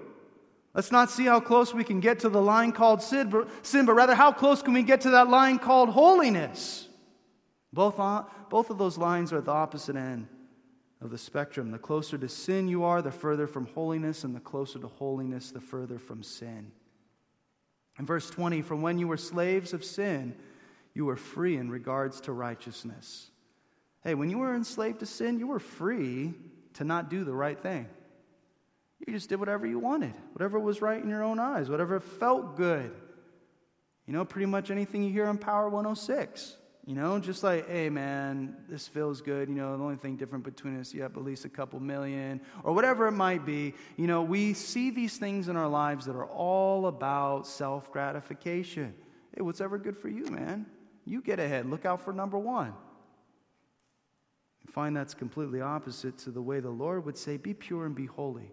Let's 0.73 0.91
not 0.91 1.09
see 1.09 1.25
how 1.25 1.39
close 1.39 1.73
we 1.73 1.83
can 1.83 1.99
get 1.99 2.19
to 2.19 2.29
the 2.29 2.41
line 2.41 2.71
called 2.71 3.01
sin, 3.01 3.29
but 3.29 3.93
rather 3.93 4.15
how 4.15 4.31
close 4.31 4.61
can 4.61 4.73
we 4.73 4.83
get 4.83 5.01
to 5.01 5.09
that 5.11 5.27
line 5.27 5.59
called 5.59 5.89
holiness? 5.89 6.87
Both, 7.73 7.99
uh, 7.99 8.23
both 8.49 8.69
of 8.69 8.77
those 8.77 8.97
lines 8.97 9.33
are 9.33 9.39
at 9.39 9.45
the 9.45 9.51
opposite 9.51 9.95
end 9.95 10.27
of 11.01 11.11
the 11.11 11.17
spectrum. 11.17 11.71
The 11.71 11.79
closer 11.79 12.17
to 12.17 12.27
sin 12.27 12.67
you 12.67 12.83
are, 12.83 13.01
the 13.01 13.11
further 13.11 13.47
from 13.47 13.67
holiness, 13.67 14.23
and 14.23 14.35
the 14.35 14.39
closer 14.39 14.79
to 14.79 14.87
holiness, 14.87 15.51
the 15.51 15.61
further 15.61 15.97
from 15.97 16.23
sin. 16.23 16.71
In 17.97 18.05
verse 18.05 18.29
20, 18.29 18.61
from 18.61 18.81
when 18.81 18.97
you 18.97 19.07
were 19.07 19.17
slaves 19.17 19.73
of 19.73 19.83
sin, 19.83 20.35
you 20.93 21.05
were 21.05 21.15
free 21.15 21.57
in 21.57 21.69
regards 21.69 22.21
to 22.21 22.31
righteousness. 22.31 23.29
Hey, 24.03 24.15
when 24.15 24.29
you 24.29 24.37
were 24.37 24.55
enslaved 24.55 24.99
to 24.99 25.05
sin, 25.05 25.39
you 25.39 25.47
were 25.47 25.59
free 25.59 26.33
to 26.75 26.83
not 26.83 27.09
do 27.09 27.23
the 27.23 27.33
right 27.33 27.59
thing. 27.59 27.87
You 29.05 29.13
just 29.13 29.29
did 29.29 29.39
whatever 29.39 29.65
you 29.65 29.79
wanted, 29.79 30.13
whatever 30.33 30.59
was 30.59 30.81
right 30.81 31.01
in 31.01 31.09
your 31.09 31.23
own 31.23 31.39
eyes, 31.39 31.69
whatever 31.69 31.99
felt 31.99 32.57
good. 32.57 32.93
You 34.05 34.13
know, 34.13 34.25
pretty 34.25 34.45
much 34.45 34.71
anything 34.71 35.03
you 35.03 35.11
hear 35.11 35.27
on 35.27 35.37
Power 35.37 35.69
106. 35.69 36.55
You 36.89 36.95
know, 36.95 37.19
just 37.19 37.43
like, 37.43 37.69
hey 37.69 37.87
man, 37.91 38.55
this 38.67 38.87
feels 38.87 39.21
good. 39.21 39.47
You 39.47 39.53
know, 39.53 39.77
the 39.77 39.83
only 39.83 39.95
thing 39.95 40.15
different 40.15 40.43
between 40.43 40.79
us, 40.79 40.91
you 40.91 41.03
at 41.03 41.15
least 41.15 41.45
a 41.45 41.49
couple 41.49 41.79
million, 41.79 42.41
or 42.63 42.73
whatever 42.73 43.05
it 43.05 43.11
might 43.11 43.45
be. 43.45 43.75
You 43.95 44.07
know, 44.07 44.23
we 44.23 44.55
see 44.55 44.89
these 44.89 45.15
things 45.19 45.49
in 45.49 45.55
our 45.55 45.67
lives 45.67 46.07
that 46.07 46.15
are 46.15 46.25
all 46.25 46.87
about 46.87 47.45
self 47.45 47.91
gratification. 47.91 48.95
Hey, 49.35 49.43
what's 49.43 49.61
ever 49.61 49.77
good 49.77 49.95
for 49.95 50.09
you, 50.09 50.25
man? 50.31 50.65
You 51.05 51.21
get 51.21 51.39
ahead. 51.39 51.69
Look 51.69 51.85
out 51.85 52.01
for 52.01 52.11
number 52.11 52.39
one. 52.39 52.73
You 54.65 54.73
find 54.73 54.97
that's 54.97 55.13
completely 55.13 55.61
opposite 55.61 56.17
to 56.19 56.31
the 56.31 56.41
way 56.41 56.59
the 56.59 56.71
Lord 56.71 57.05
would 57.05 57.19
say, 57.19 57.37
be 57.37 57.53
pure 57.53 57.85
and 57.85 57.93
be 57.93 58.07
holy. 58.07 58.51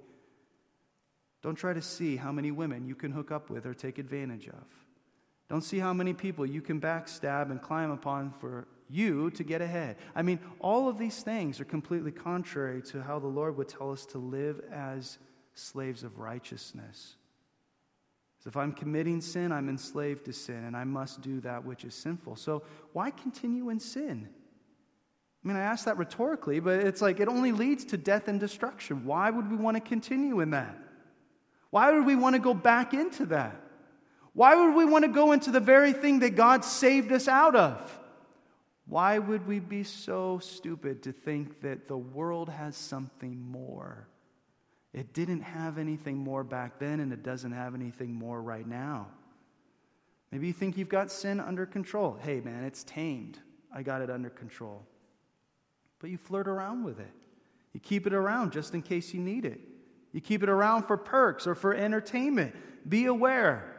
Don't 1.43 1.57
try 1.57 1.73
to 1.73 1.81
see 1.81 2.17
how 2.17 2.33
many 2.33 2.51
women 2.51 2.87
you 2.87 2.97
can 2.97 3.13
hook 3.13 3.31
up 3.31 3.49
with 3.49 3.65
or 3.65 3.73
take 3.73 3.97
advantage 3.97 4.47
of. 4.49 4.86
Don't 5.49 5.63
see 5.63 5.79
how 5.79 5.93
many 5.93 6.13
people 6.13 6.45
you 6.45 6.61
can 6.61 6.81
backstab 6.81 7.51
and 7.51 7.63
climb 7.63 7.91
upon 7.91 8.33
for 8.41 8.67
you 8.89 9.31
to 9.31 9.45
get 9.45 9.61
ahead. 9.61 9.97
I 10.15 10.23
mean, 10.23 10.41
all 10.61 10.89
of 10.89 10.99
these 10.99 11.23
things 11.23 11.61
are 11.61 11.65
completely 11.65 12.13
contrary 12.13 12.83
to 12.83 13.03
how 13.03 13.19
the 13.19 13.27
Lord 13.27 13.57
would 13.57 13.69
tell 13.69 13.93
us 13.93 14.07
to 14.07 14.19
live 14.19 14.61
as 14.73 15.19
slaves 15.55 16.03
of 16.03 16.19
righteousness. 16.19 17.17
So 18.41 18.49
if 18.49 18.57
I'm 18.57 18.73
committing 18.73 19.21
sin, 19.21 19.51
I'm 19.51 19.69
enslaved 19.69 20.27
to 20.27 20.33
sin, 20.33 20.65
and 20.65 20.77
I 20.77 20.85
must 20.85 21.21
do 21.21 21.41
that 21.41 21.65
which 21.65 21.85
is 21.85 21.95
sinful. 21.95 22.37
So 22.37 22.63
why 22.93 23.11
continue 23.11 23.71
in 23.71 23.81
sin? 23.81 24.29
I 25.45 25.49
mean, 25.49 25.57
I 25.57 25.61
ask 25.61 25.85
that 25.85 25.97
rhetorically, 25.97 26.61
but 26.61 26.81
it's 26.81 27.01
like 27.01 27.21
it 27.21 27.29
only 27.29 27.53
leads 27.53 27.85
to 27.87 27.97
death 27.97 28.29
and 28.29 28.39
destruction. 28.39 29.05
Why 29.05 29.31
would 29.31 29.51
we 29.51 29.57
want 29.57 29.77
to 29.77 29.81
continue 29.81 30.41
in 30.41 30.51
that? 30.51 30.77
Why 31.71 31.93
would 31.93 32.05
we 32.05 32.17
want 32.17 32.35
to 32.35 32.41
go 32.41 32.55
back 32.55 32.95
into 32.95 33.27
that? 33.27 33.61
Why 34.37 34.55
would 34.55 34.75
we 34.75 34.85
want 34.85 35.03
to 35.07 35.11
go 35.11 35.33
into 35.33 35.51
the 35.51 35.61
very 35.61 35.95
thing 35.95 36.19
that 36.19 36.37
God 36.37 36.63
saved 36.63 37.11
us 37.11 37.27
out 37.27 37.57
of? 37.57 37.99
Why 38.87 39.19
would 39.19 39.47
we 39.47 39.61
be 39.61 39.83
so 39.83 40.41
stupid 40.41 41.03
to 41.05 41.13
think 41.13 41.63
that 41.63 41.89
the 41.89 41.97
world 41.97 42.51
has 42.51 42.77
something 42.77 43.41
more? 43.41 44.07
It 44.93 45.15
didn't 45.15 45.41
have 45.41 45.79
anything 45.79 46.19
more 46.19 46.45
back 46.45 46.79
then, 46.79 47.01
and 47.01 47.15
it 47.15 47.23
doesn't 47.23 47.53
have 47.53 47.75
anything 47.75 48.13
more 48.13 48.43
right 48.43 48.67
now. 48.67 49.07
Maybe 50.31 50.49
you 50.49 50.53
think 50.53 50.77
you've 50.77 50.91
got 50.91 51.11
sin 51.11 51.41
under 51.41 51.65
control. 51.65 52.19
Hey, 52.21 52.43
man, 52.43 52.63
it's 52.63 52.85
tamed. 52.85 53.39
I 53.75 53.83
got 53.83 54.03
it 54.03 54.11
under 54.11 54.29
control. 54.29 54.85
But 55.99 56.11
you 56.11 56.19
flirt 56.19 56.47
around 56.47 56.85
with 56.85 57.01
it. 57.01 57.13
You 57.73 57.81
keep 57.81 58.07
it 58.07 58.13
around 58.13 58.53
just 58.53 58.75
in 58.75 58.83
case 58.83 59.15
you 59.15 59.21
need 59.21 59.47
it. 59.47 59.61
You 60.13 60.21
keep 60.21 60.43
it 60.43 60.51
around 60.51 60.83
for 60.83 60.99
perks 60.99 61.47
or 61.47 61.55
for 61.55 61.73
entertainment. 61.73 62.55
Be 62.87 63.07
aware. 63.07 63.73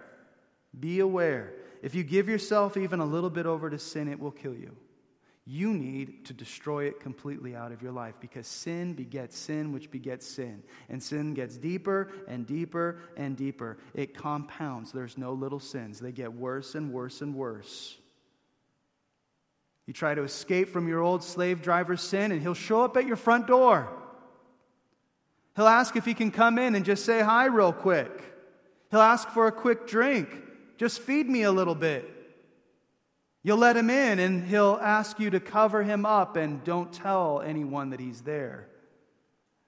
Be 0.80 1.00
aware. 1.00 1.54
If 1.82 1.96
you 1.96 2.04
give 2.04 2.28
yourself 2.28 2.78
even 2.78 3.00
a 3.00 3.06
little 3.06 3.30
bit 3.30 3.46
over 3.46 3.70
to 3.70 3.80
sin, 3.80 4.08
it 4.08 4.20
will 4.20 4.32
kill 4.32 4.54
you. 4.54 4.76
You 5.50 5.72
need 5.72 6.26
to 6.26 6.34
destroy 6.34 6.86
it 6.86 7.00
completely 7.00 7.56
out 7.56 7.72
of 7.72 7.82
your 7.82 7.94
life 7.94 8.16
because 8.20 8.46
sin 8.48 8.94
begets 8.94 9.38
sin, 9.38 9.72
which 9.72 9.90
begets 9.90 10.28
sin. 10.28 10.62
And 10.90 11.02
sin 11.02 11.34
gets 11.34 11.56
deeper 11.56 12.12
and 12.28 12.46
deeper 12.46 13.00
and 13.16 13.38
deeper. 13.38 13.78
It 13.94 14.14
compounds. 14.14 14.92
There's 14.92 15.18
no 15.18 15.32
little 15.32 15.62
sins, 15.62 16.00
they 16.00 16.12
get 16.12 16.34
worse 16.34 16.76
and 16.76 16.92
worse 16.92 17.22
and 17.22 17.34
worse. 17.34 17.98
You 19.86 19.94
try 19.94 20.14
to 20.14 20.24
escape 20.24 20.68
from 20.68 20.90
your 20.90 21.00
old 21.00 21.24
slave 21.24 21.62
driver's 21.62 22.02
sin, 22.02 22.34
and 22.34 22.42
he'll 22.42 22.54
show 22.54 22.84
up 22.84 22.98
at 22.98 23.08
your 23.08 23.16
front 23.16 23.48
door. 23.48 23.88
He'll 25.56 25.68
ask 25.68 25.96
if 25.96 26.04
he 26.04 26.14
can 26.14 26.30
come 26.30 26.60
in 26.60 26.76
and 26.76 26.84
just 26.84 27.06
say 27.06 27.22
hi 27.22 27.46
real 27.46 27.72
quick. 27.72 28.22
He'll 28.92 29.00
ask 29.00 29.30
for 29.30 29.48
a 29.48 29.52
quick 29.54 29.88
drink. 29.88 30.28
Just 30.78 31.02
feed 31.02 31.28
me 31.28 31.44
a 31.44 31.52
little 31.52 31.76
bit. 31.76 32.10
You'll 33.44 33.58
let 33.58 33.78
him 33.78 33.90
in 33.90 34.20
and 34.20 34.44
he'll 34.44 34.80
ask 34.82 35.20
you 35.20 35.30
to 35.30 35.40
cover 35.40 35.84
him 35.84 36.06
up 36.06 36.36
and 36.36 36.64
don't 36.64 36.92
tell 36.92 37.42
anyone 37.42 37.92
that 37.92 38.00
he's 38.00 38.22
there. 38.22 38.68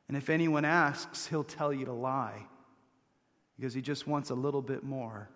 And 0.08 0.18
if 0.18 0.30
anyone 0.30 0.66
asks, 0.66 1.28
he'll 1.28 1.44
tell 1.44 1.72
you 1.72 1.86
to 1.86 1.94
lie 1.94 2.46
because 3.58 3.74
he 3.74 3.82
just 3.82 4.08
wants 4.08 4.30
a 4.30 4.36
little 4.36 4.62
bit 4.62 4.84
more 4.84 5.30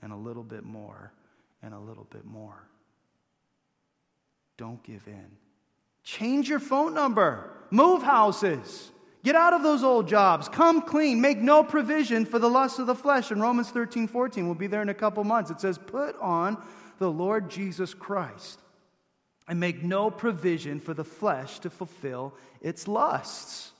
and 0.00 0.12
a 0.12 0.16
little 0.16 0.42
bit 0.42 0.64
more 0.64 1.12
and 1.62 1.74
a 1.74 1.78
little 1.78 2.06
bit 2.10 2.24
more. 2.24 2.68
Don't 4.56 4.82
give 4.82 5.06
in. 5.06 5.30
Change 6.04 6.48
your 6.48 6.60
phone 6.60 6.94
number, 6.94 7.50
move 7.70 8.02
houses. 8.02 8.90
Get 9.24 9.36
out 9.36 9.52
of 9.52 9.62
those 9.62 9.84
old 9.84 10.08
jobs. 10.08 10.48
Come 10.48 10.82
clean. 10.82 11.20
Make 11.20 11.38
no 11.38 11.62
provision 11.62 12.24
for 12.24 12.38
the 12.38 12.50
lust 12.50 12.78
of 12.78 12.86
the 12.86 12.94
flesh. 12.94 13.30
In 13.30 13.40
Romans 13.40 13.70
13, 13.70 14.08
14, 14.08 14.46
we'll 14.46 14.54
be 14.54 14.66
there 14.66 14.82
in 14.82 14.88
a 14.88 14.94
couple 14.94 15.22
months. 15.22 15.50
It 15.50 15.60
says, 15.60 15.78
Put 15.78 16.18
on 16.20 16.60
the 16.98 17.10
Lord 17.10 17.48
Jesus 17.48 17.94
Christ 17.94 18.58
and 19.46 19.60
make 19.60 19.82
no 19.82 20.10
provision 20.10 20.80
for 20.80 20.94
the 20.94 21.04
flesh 21.04 21.60
to 21.60 21.70
fulfill 21.70 22.34
its 22.60 22.88
lusts. 22.88 23.72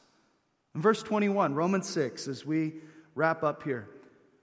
In 0.75 0.81
verse 0.81 1.03
21, 1.03 1.55
Romans 1.55 1.89
6, 1.89 2.29
as 2.29 2.47
we 2.47 2.75
wrap 3.15 3.43
up 3.43 3.63
here. 3.63 3.89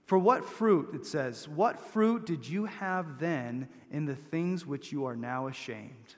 For 0.06 0.18
what 0.18 0.44
fruit, 0.44 0.90
it 0.92 1.06
says, 1.06 1.48
what 1.48 1.78
fruit 1.78 2.26
did 2.26 2.48
you 2.48 2.64
have 2.66 3.18
then 3.18 3.68
in 3.90 4.06
the 4.06 4.16
things 4.16 4.66
which 4.66 4.92
you 4.92 5.04
are 5.06 5.16
now 5.16 5.46
ashamed? 5.46 6.16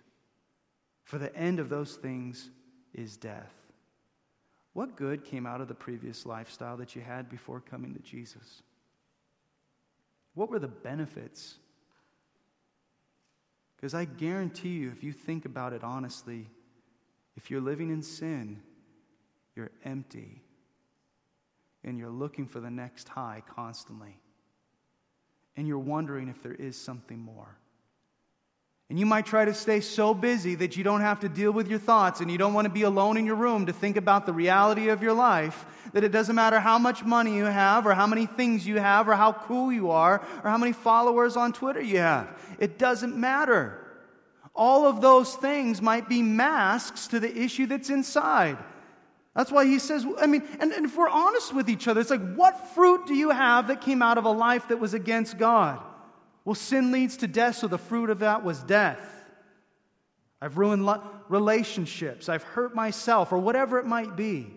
For 1.05 1.19
the 1.19 1.35
end 1.37 1.61
of 1.61 1.69
those 1.69 1.97
things 1.97 2.51
is 2.95 3.17
death. 3.17 3.53
What 4.73 4.97
good 4.97 5.25
came 5.25 5.47
out 5.47 5.61
of 5.61 5.69
the 5.69 5.75
previous 5.75 6.25
lifestyle 6.25 6.77
that 6.79 6.97
you 6.97 7.03
had 7.03 7.29
before 7.29 7.61
coming 7.61 7.93
to 7.95 8.01
Jesus? 8.01 8.63
What 10.35 10.49
were 10.49 10.59
the 10.59 10.69
benefits? 10.69 11.57
Because 13.77 13.95
I 13.95 14.05
guarantee 14.07 14.71
you, 14.71 14.91
if 14.91 15.03
you 15.03 15.13
think 15.13 15.45
about 15.45 15.73
it 15.73 15.85
honestly, 15.85 16.49
if 17.37 17.51
you're 17.51 17.61
living 17.61 17.91
in 17.91 18.03
sin, 18.03 18.61
you're 19.55 19.73
empty 19.85 20.43
and 21.85 21.99
you're 21.99 22.11
looking 22.11 22.47
for 22.47 22.61
the 22.61 22.71
next 22.71 23.09
high 23.09 23.43
constantly. 23.55 24.21
And 25.57 25.67
you're 25.67 25.79
wondering 25.79 26.29
if 26.29 26.43
there 26.43 26.55
is 26.55 26.77
something 26.77 27.19
more. 27.19 27.59
And 28.93 28.99
you 28.99 29.07
might 29.07 29.25
try 29.25 29.47
to 29.47 29.55
stay 29.55 29.81
so 29.81 30.13
busy 30.13 30.55
that 30.57 30.77
you 30.77 30.85
don't 30.85 31.01
have 31.01 31.21
to 31.21 31.29
deal 31.31 31.51
with 31.51 31.67
your 31.67 31.79
thoughts 31.79 32.21
and 32.21 32.31
you 32.31 32.37
don't 32.37 32.53
want 32.53 32.67
to 32.67 32.71
be 32.71 32.83
alone 32.83 33.17
in 33.17 33.25
your 33.25 33.37
room 33.37 33.65
to 33.65 33.73
think 33.73 33.97
about 33.97 34.27
the 34.27 34.35
reality 34.35 34.91
of 34.91 35.03
your 35.03 35.15
life. 35.15 35.65
That 35.95 36.05
it 36.05 36.13
doesn't 36.13 36.37
matter 36.37 36.61
how 36.61 36.79
much 36.79 37.03
money 37.03 37.35
you 37.35 37.47
have 37.47 37.87
or 37.87 37.95
how 37.95 38.07
many 38.07 38.27
things 38.27 38.67
you 38.67 38.79
have 38.79 39.09
or 39.09 39.15
how 39.15 39.33
cool 39.33 39.73
you 39.73 39.93
are 39.93 40.23
or 40.45 40.51
how 40.51 40.59
many 40.59 40.73
followers 40.73 41.39
on 41.39 41.55
Twitter 41.55 41.81
you 41.81 42.01
have. 42.01 42.39
It 42.59 42.77
doesn't 42.77 43.17
matter. 43.17 43.79
All 44.55 44.87
of 44.87 45.01
those 45.01 45.37
things 45.37 45.81
might 45.81 46.07
be 46.07 46.21
masks 46.21 47.07
to 47.07 47.19
the 47.19 47.35
issue 47.35 47.65
that's 47.65 47.89
inside. 47.89 48.59
That's 49.35 49.51
why 49.51 49.65
he 49.65 49.79
says, 49.79 50.05
I 50.21 50.27
mean, 50.27 50.43
and, 50.61 50.71
and 50.71 50.85
if 50.85 50.99
we're 50.99 51.09
honest 51.09 51.55
with 51.55 51.71
each 51.71 51.89
other, 51.89 52.03
it's 52.03 52.11
like, 52.11 52.35
what 52.35 52.75
fruit 52.75 53.07
do 53.07 53.15
you 53.15 53.31
have 53.31 53.69
that 53.69 53.81
came 53.81 54.03
out 54.03 54.19
of 54.19 54.27
a 54.27 54.31
life 54.31 54.69
that 54.69 54.81
was 54.81 54.93
against 54.93 55.39
God? 55.39 55.83
Well, 56.45 56.55
sin 56.55 56.91
leads 56.91 57.17
to 57.19 57.29
death, 57.29 57.57
so 57.57 57.69
the 57.69 57.79
fruit 57.79 58.11
of 58.11 58.21
that 58.21 58.43
was 58.45 58.63
death. 58.63 59.09
I've 60.41 60.59
ruined 60.59 60.89
relationships, 61.29 62.29
I've 62.29 62.43
hurt 62.43 62.75
myself, 62.75 63.33
or 63.33 63.39
whatever 63.39 63.79
it 63.79 63.87
might 63.87 64.17
be. 64.17 64.53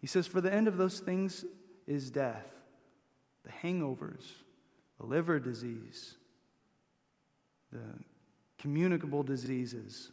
He 0.00 0.06
says, 0.06 0.26
For 0.26 0.42
the 0.42 0.52
end 0.52 0.68
of 0.68 0.76
those 0.76 1.00
things 1.00 1.46
is 1.86 2.10
death. 2.10 2.46
The 3.44 3.50
hangovers, 3.50 4.24
the 5.00 5.06
liver 5.06 5.40
disease, 5.40 6.16
the 7.72 7.80
communicable 8.58 9.22
diseases. 9.22 10.10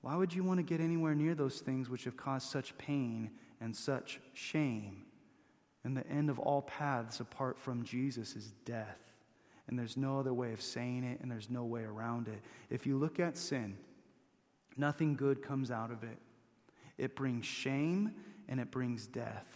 Why 0.00 0.16
would 0.16 0.32
you 0.32 0.44
want 0.44 0.58
to 0.58 0.62
get 0.64 0.80
anywhere 0.80 1.14
near 1.14 1.34
those 1.34 1.60
things 1.60 1.90
which 1.90 2.04
have 2.04 2.16
caused 2.16 2.48
such 2.48 2.76
pain 2.78 3.30
and 3.60 3.76
such 3.76 4.18
shame? 4.32 5.02
And 5.84 5.94
the 5.94 6.06
end 6.06 6.30
of 6.30 6.38
all 6.38 6.62
paths 6.62 7.20
apart 7.20 7.58
from 7.58 7.84
Jesus 7.84 8.34
is 8.34 8.52
death 8.64 9.09
and 9.70 9.78
there's 9.78 9.96
no 9.96 10.18
other 10.18 10.34
way 10.34 10.52
of 10.52 10.60
saying 10.60 11.04
it, 11.04 11.20
and 11.20 11.30
there's 11.30 11.48
no 11.48 11.64
way 11.64 11.84
around 11.84 12.26
it. 12.26 12.42
If 12.68 12.86
you 12.86 12.98
look 12.98 13.20
at 13.20 13.38
sin, 13.38 13.78
nothing 14.76 15.14
good 15.14 15.42
comes 15.42 15.70
out 15.70 15.92
of 15.92 16.02
it. 16.02 16.18
It 16.98 17.14
brings 17.14 17.46
shame 17.46 18.12
and 18.48 18.60
it 18.60 18.70
brings 18.70 19.06
death. 19.06 19.46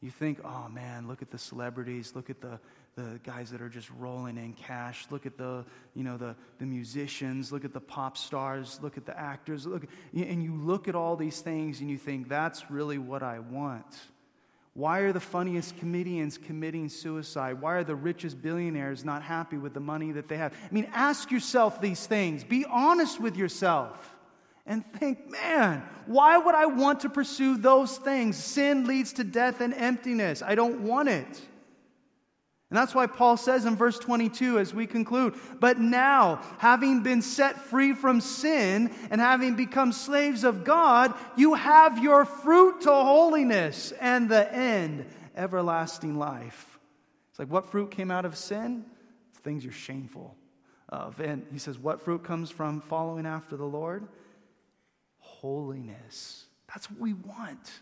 You 0.00 0.10
think, 0.10 0.40
oh 0.44 0.68
man, 0.68 1.08
look 1.08 1.22
at 1.22 1.30
the 1.30 1.38
celebrities, 1.38 2.12
look 2.14 2.30
at 2.30 2.40
the, 2.40 2.60
the 2.94 3.18
guys 3.24 3.50
that 3.50 3.60
are 3.60 3.68
just 3.68 3.90
rolling 3.98 4.36
in 4.36 4.52
cash, 4.52 5.06
look 5.10 5.26
at 5.26 5.36
the, 5.36 5.64
you 5.94 6.04
know, 6.04 6.16
the, 6.16 6.36
the 6.58 6.66
musicians, 6.66 7.50
look 7.50 7.64
at 7.64 7.72
the 7.72 7.80
pop 7.80 8.16
stars, 8.16 8.78
look 8.82 8.96
at 8.96 9.06
the 9.06 9.18
actors, 9.18 9.66
look, 9.66 9.86
and 10.14 10.42
you 10.42 10.54
look 10.54 10.86
at 10.86 10.94
all 10.94 11.16
these 11.16 11.40
things 11.40 11.80
and 11.80 11.90
you 11.90 11.96
think, 11.98 12.28
that's 12.28 12.70
really 12.70 12.98
what 12.98 13.22
I 13.24 13.40
want. 13.40 13.86
Why 14.78 15.00
are 15.00 15.12
the 15.12 15.18
funniest 15.18 15.76
comedians 15.78 16.38
committing 16.38 16.88
suicide? 16.88 17.60
Why 17.60 17.72
are 17.72 17.82
the 17.82 17.96
richest 17.96 18.40
billionaires 18.40 19.04
not 19.04 19.22
happy 19.22 19.58
with 19.58 19.74
the 19.74 19.80
money 19.80 20.12
that 20.12 20.28
they 20.28 20.36
have? 20.36 20.52
I 20.52 20.72
mean, 20.72 20.88
ask 20.92 21.32
yourself 21.32 21.80
these 21.80 22.06
things. 22.06 22.44
Be 22.44 22.64
honest 22.64 23.20
with 23.20 23.36
yourself 23.36 24.14
and 24.66 24.84
think, 24.92 25.28
man, 25.28 25.82
why 26.06 26.38
would 26.38 26.54
I 26.54 26.66
want 26.66 27.00
to 27.00 27.08
pursue 27.08 27.56
those 27.56 27.96
things? 27.98 28.36
Sin 28.36 28.86
leads 28.86 29.14
to 29.14 29.24
death 29.24 29.60
and 29.60 29.74
emptiness. 29.74 30.42
I 30.42 30.54
don't 30.54 30.82
want 30.82 31.08
it. 31.08 31.40
And 32.70 32.76
that's 32.76 32.94
why 32.94 33.06
Paul 33.06 33.38
says 33.38 33.64
in 33.64 33.76
verse 33.76 33.98
22 33.98 34.58
as 34.58 34.74
we 34.74 34.86
conclude, 34.86 35.34
but 35.58 35.78
now, 35.78 36.42
having 36.58 37.02
been 37.02 37.22
set 37.22 37.58
free 37.58 37.94
from 37.94 38.20
sin 38.20 38.94
and 39.10 39.22
having 39.22 39.54
become 39.54 39.90
slaves 39.90 40.44
of 40.44 40.64
God, 40.64 41.14
you 41.34 41.54
have 41.54 42.02
your 42.02 42.26
fruit 42.26 42.82
to 42.82 42.90
holiness 42.90 43.92
and 44.00 44.28
the 44.28 44.52
end, 44.52 45.06
everlasting 45.34 46.18
life. 46.18 46.78
It's 47.30 47.38
like, 47.38 47.48
what 47.48 47.70
fruit 47.70 47.90
came 47.90 48.10
out 48.10 48.26
of 48.26 48.36
sin? 48.36 48.84
Things 49.42 49.64
you're 49.64 49.72
shameful 49.72 50.36
of. 50.90 51.18
And 51.20 51.46
he 51.50 51.58
says, 51.58 51.78
what 51.78 52.02
fruit 52.02 52.22
comes 52.22 52.50
from 52.50 52.82
following 52.82 53.24
after 53.24 53.56
the 53.56 53.64
Lord? 53.64 54.06
Holiness. 55.20 56.44
That's 56.66 56.90
what 56.90 57.00
we 57.00 57.14
want. 57.14 57.80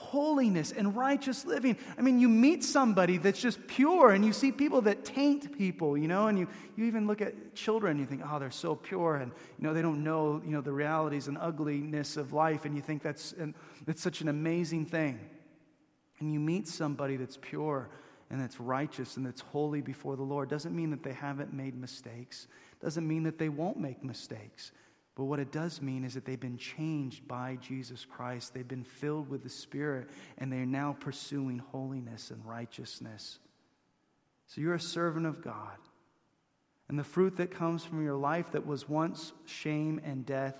Holiness 0.00 0.72
and 0.72 0.96
righteous 0.96 1.44
living. 1.44 1.76
I 1.98 2.02
mean, 2.02 2.18
you 2.18 2.28
meet 2.28 2.64
somebody 2.64 3.18
that's 3.18 3.40
just 3.40 3.66
pure, 3.66 4.10
and 4.10 4.24
you 4.24 4.32
see 4.32 4.50
people 4.50 4.80
that 4.82 5.04
taint 5.04 5.56
people, 5.56 5.96
you 5.96 6.08
know, 6.08 6.26
and 6.26 6.38
you, 6.38 6.48
you 6.76 6.86
even 6.86 7.06
look 7.06 7.20
at 7.20 7.54
children, 7.54 7.92
and 7.92 8.00
you 8.00 8.06
think, 8.06 8.22
oh, 8.24 8.38
they're 8.38 8.50
so 8.50 8.74
pure, 8.74 9.16
and, 9.16 9.30
you 9.58 9.66
know, 9.66 9.74
they 9.74 9.82
don't 9.82 10.02
know, 10.02 10.42
you 10.44 10.50
know, 10.50 10.60
the 10.60 10.72
realities 10.72 11.28
and 11.28 11.36
ugliness 11.38 12.16
of 12.16 12.32
life, 12.32 12.64
and 12.64 12.74
you 12.74 12.82
think 12.82 13.02
that's, 13.02 13.32
and 13.32 13.54
that's 13.86 14.02
such 14.02 14.20
an 14.20 14.28
amazing 14.28 14.86
thing. 14.86 15.20
And 16.18 16.32
you 16.32 16.40
meet 16.40 16.68
somebody 16.68 17.16
that's 17.16 17.38
pure 17.40 17.88
and 18.30 18.40
that's 18.40 18.60
righteous 18.60 19.16
and 19.16 19.26
that's 19.26 19.40
holy 19.40 19.80
before 19.80 20.16
the 20.16 20.22
Lord. 20.22 20.48
Doesn't 20.48 20.74
mean 20.74 20.90
that 20.90 21.02
they 21.02 21.12
haven't 21.12 21.52
made 21.52 21.74
mistakes, 21.74 22.46
doesn't 22.80 23.06
mean 23.06 23.24
that 23.24 23.38
they 23.38 23.48
won't 23.48 23.78
make 23.78 24.04
mistakes. 24.04 24.72
But 25.20 25.26
what 25.26 25.38
it 25.38 25.52
does 25.52 25.82
mean 25.82 26.04
is 26.04 26.14
that 26.14 26.24
they've 26.24 26.40
been 26.40 26.56
changed 26.56 27.28
by 27.28 27.58
Jesus 27.60 28.06
Christ. 28.06 28.54
They've 28.54 28.66
been 28.66 28.84
filled 28.84 29.28
with 29.28 29.42
the 29.42 29.50
Spirit, 29.50 30.08
and 30.38 30.50
they're 30.50 30.64
now 30.64 30.96
pursuing 30.98 31.58
holiness 31.58 32.30
and 32.30 32.42
righteousness. 32.46 33.38
So 34.46 34.62
you're 34.62 34.72
a 34.72 34.80
servant 34.80 35.26
of 35.26 35.44
God. 35.44 35.76
And 36.88 36.98
the 36.98 37.04
fruit 37.04 37.36
that 37.36 37.50
comes 37.50 37.84
from 37.84 38.02
your 38.02 38.16
life 38.16 38.52
that 38.52 38.66
was 38.66 38.88
once 38.88 39.34
shame 39.44 40.00
and 40.06 40.24
death 40.24 40.58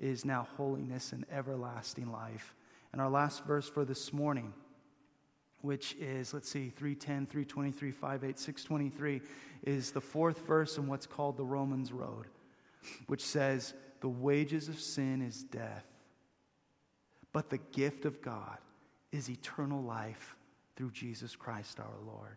is 0.00 0.24
now 0.24 0.48
holiness 0.56 1.12
and 1.12 1.26
everlasting 1.30 2.10
life. 2.10 2.54
And 2.94 3.02
our 3.02 3.10
last 3.10 3.44
verse 3.44 3.68
for 3.68 3.84
this 3.84 4.10
morning, 4.10 4.54
which 5.60 5.94
is, 6.00 6.32
let's 6.32 6.48
see, 6.48 6.70
310, 6.70 7.26
323, 7.26 7.92
58, 7.92 8.38
623, 8.38 9.20
is 9.64 9.90
the 9.90 10.00
fourth 10.00 10.46
verse 10.46 10.78
in 10.78 10.86
what's 10.86 11.06
called 11.06 11.36
the 11.36 11.44
Romans 11.44 11.92
Road, 11.92 12.24
which 13.06 13.22
says, 13.22 13.74
the 14.00 14.08
wages 14.08 14.68
of 14.68 14.80
sin 14.80 15.22
is 15.22 15.42
death, 15.42 15.86
but 17.32 17.50
the 17.50 17.58
gift 17.58 18.04
of 18.04 18.22
God 18.22 18.58
is 19.12 19.30
eternal 19.30 19.82
life 19.82 20.36
through 20.76 20.90
Jesus 20.92 21.34
Christ 21.34 21.80
our 21.80 21.96
Lord. 22.06 22.36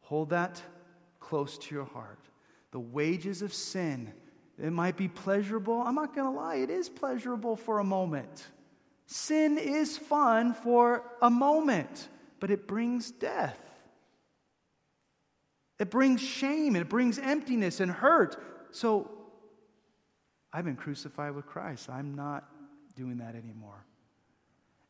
Hold 0.00 0.30
that 0.30 0.60
close 1.20 1.56
to 1.58 1.74
your 1.74 1.84
heart. 1.84 2.18
The 2.72 2.80
wages 2.80 3.42
of 3.42 3.54
sin, 3.54 4.12
it 4.60 4.72
might 4.72 4.96
be 4.96 5.08
pleasurable. 5.08 5.80
I'm 5.82 5.94
not 5.94 6.14
going 6.14 6.32
to 6.32 6.36
lie, 6.36 6.56
it 6.56 6.70
is 6.70 6.88
pleasurable 6.88 7.56
for 7.56 7.78
a 7.78 7.84
moment. 7.84 8.46
Sin 9.06 9.58
is 9.58 9.96
fun 9.96 10.54
for 10.54 11.04
a 11.20 11.30
moment, 11.30 12.08
but 12.38 12.50
it 12.50 12.66
brings 12.66 13.10
death. 13.10 13.58
It 15.78 15.90
brings 15.90 16.20
shame, 16.20 16.76
it 16.76 16.88
brings 16.88 17.18
emptiness 17.18 17.80
and 17.80 17.90
hurt. 17.90 18.36
So 18.70 19.10
I've 20.52 20.64
been 20.64 20.76
crucified 20.76 21.34
with 21.34 21.46
Christ. 21.46 21.88
I'm 21.88 22.14
not 22.14 22.48
doing 22.96 23.18
that 23.18 23.34
anymore. 23.34 23.84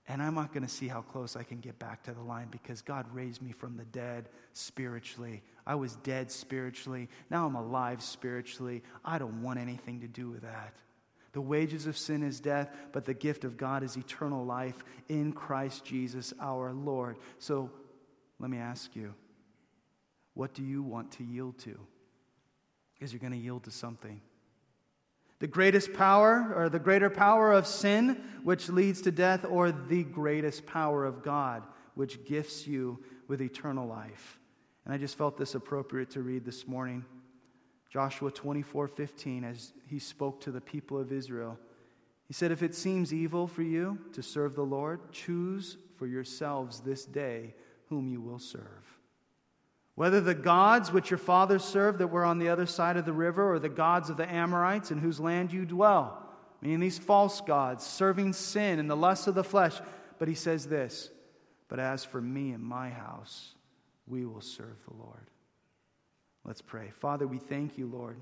And 0.09 0.21
I'm 0.21 0.35
not 0.35 0.53
going 0.53 0.65
to 0.65 0.69
see 0.69 0.89
how 0.89 1.03
close 1.03 1.37
I 1.37 1.45
can 1.45 1.61
get 1.61 1.79
back 1.79 2.03
to 2.05 2.13
the 2.13 2.23
line 2.23 2.49
because 2.51 2.83
God 2.83 3.07
raised 3.13 3.41
me 3.43 3.53
from 3.53 3.77
the 3.77 3.85
dead 3.85 4.29
spiritually. 4.55 5.43
I 5.67 5.77
was 5.77 5.95
dead 5.97 6.33
spiritually. 6.33 7.09
Now 7.31 7.47
I'm 7.47 7.55
alive 7.55 8.03
spiritually. 8.03 8.83
I 9.05 9.19
don't 9.19 9.43
want 9.43 9.61
anything 9.61 10.01
to 10.01 10.09
do 10.09 10.29
with 10.31 10.43
that. 10.43 10.75
The 11.33 11.41
wages 11.41 11.87
of 11.87 11.97
sin 11.97 12.25
is 12.25 12.41
death, 12.41 12.75
but 12.91 13.05
the 13.05 13.15
gift 13.15 13.45
of 13.45 13.57
God 13.57 13.85
is 13.85 13.97
eternal 13.97 14.45
life 14.45 14.83
in 15.09 15.33
Christ 15.33 15.85
Jesus 15.85 16.35
our 16.41 16.73
Lord. 16.73 17.17
So 17.39 17.71
let 18.41 18.51
me 18.51 18.59
ask 18.59 18.97
you 18.97 19.15
what 20.35 20.55
do 20.55 20.65
you 20.65 20.83
want 20.83 21.13
to 21.13 21.25
yield 21.25 21.59
to? 21.61 21.79
Because 22.95 23.13
you're 23.13 23.21
going 23.21 23.33
to 23.33 23.39
yield 23.39 23.65
to 23.65 23.71
something. 23.71 24.21
The 25.41 25.47
greatest 25.47 25.95
power, 25.95 26.53
or 26.55 26.69
the 26.69 26.79
greater 26.79 27.11
power 27.11 27.53
of 27.53 27.67
sin, 27.67 28.23
which 28.45 28.69
leads 28.69 29.01
to 29.03 29.11
death, 29.11 29.45
or 29.45 29.73
the 29.73 30.05
greatest 30.05 30.67
power 30.67 31.05
of 31.05 31.23
God, 31.23 31.63
which 31.95 32.25
gifts 32.25 32.67
you 32.67 33.03
with 33.27 33.41
eternal 33.41 33.87
life. 33.87 34.39
And 34.85 34.95
I 34.95 34.99
just 34.99 35.17
felt 35.17 35.37
this 35.37 35.55
appropriate 35.55 36.11
to 36.11 36.23
read 36.23 36.45
this 36.45 36.69
morning. 36.69 37.05
Joshua 37.89 38.31
24 38.31 38.87
15, 38.87 39.45
as 39.45 39.73
he 39.87 39.99
spoke 39.99 40.41
to 40.43 40.53
the 40.53 40.61
people 40.61 40.99
of 40.99 41.11
Israel. 41.11 41.59
He 42.29 42.35
said, 42.35 42.53
If 42.53 42.63
it 42.63 42.75
seems 42.75 43.13
evil 43.13 43.47
for 43.47 43.63
you 43.63 43.99
to 44.13 44.23
serve 44.23 44.55
the 44.55 44.63
Lord, 44.63 45.11
choose 45.11 45.79
for 45.97 46.07
yourselves 46.07 46.81
this 46.81 47.05
day 47.05 47.55
whom 47.89 48.09
you 48.09 48.21
will 48.21 48.39
serve. 48.39 48.90
Whether 50.01 50.23
the 50.23 50.35
gods 50.35 50.91
which 50.91 51.11
your 51.11 51.19
fathers 51.19 51.63
served 51.63 51.99
that 51.99 52.07
were 52.07 52.25
on 52.25 52.39
the 52.39 52.49
other 52.49 52.65
side 52.65 52.97
of 52.97 53.05
the 53.05 53.13
river, 53.13 53.53
or 53.53 53.59
the 53.59 53.69
gods 53.69 54.09
of 54.09 54.17
the 54.17 54.27
Amorites 54.27 54.91
in 54.91 54.97
whose 54.97 55.21
land 55.21 55.53
you 55.53 55.67
dwell, 55.67 56.27
meaning 56.63 56.81
these 56.81 56.99
false 56.99 57.43
gods, 57.43 57.85
serving 57.85 58.33
sin 58.33 58.79
and 58.79 58.89
the 58.89 58.97
lust 58.97 59.27
of 59.27 59.35
the 59.35 59.45
flesh. 59.45 59.79
But 60.19 60.27
he 60.27 60.35
says 60.35 60.65
this 60.65 61.11
But 61.69 61.81
as 61.81 62.03
for 62.03 62.19
me 62.19 62.53
and 62.53 62.65
my 62.65 62.89
house, 62.89 63.53
we 64.07 64.25
will 64.25 64.41
serve 64.41 64.79
the 64.89 64.97
Lord. 64.97 65.27
Let's 66.47 66.63
pray. 66.63 66.93
Father, 67.01 67.27
we 67.27 67.37
thank 67.37 67.77
you, 67.77 67.87
Lord, 67.87 68.17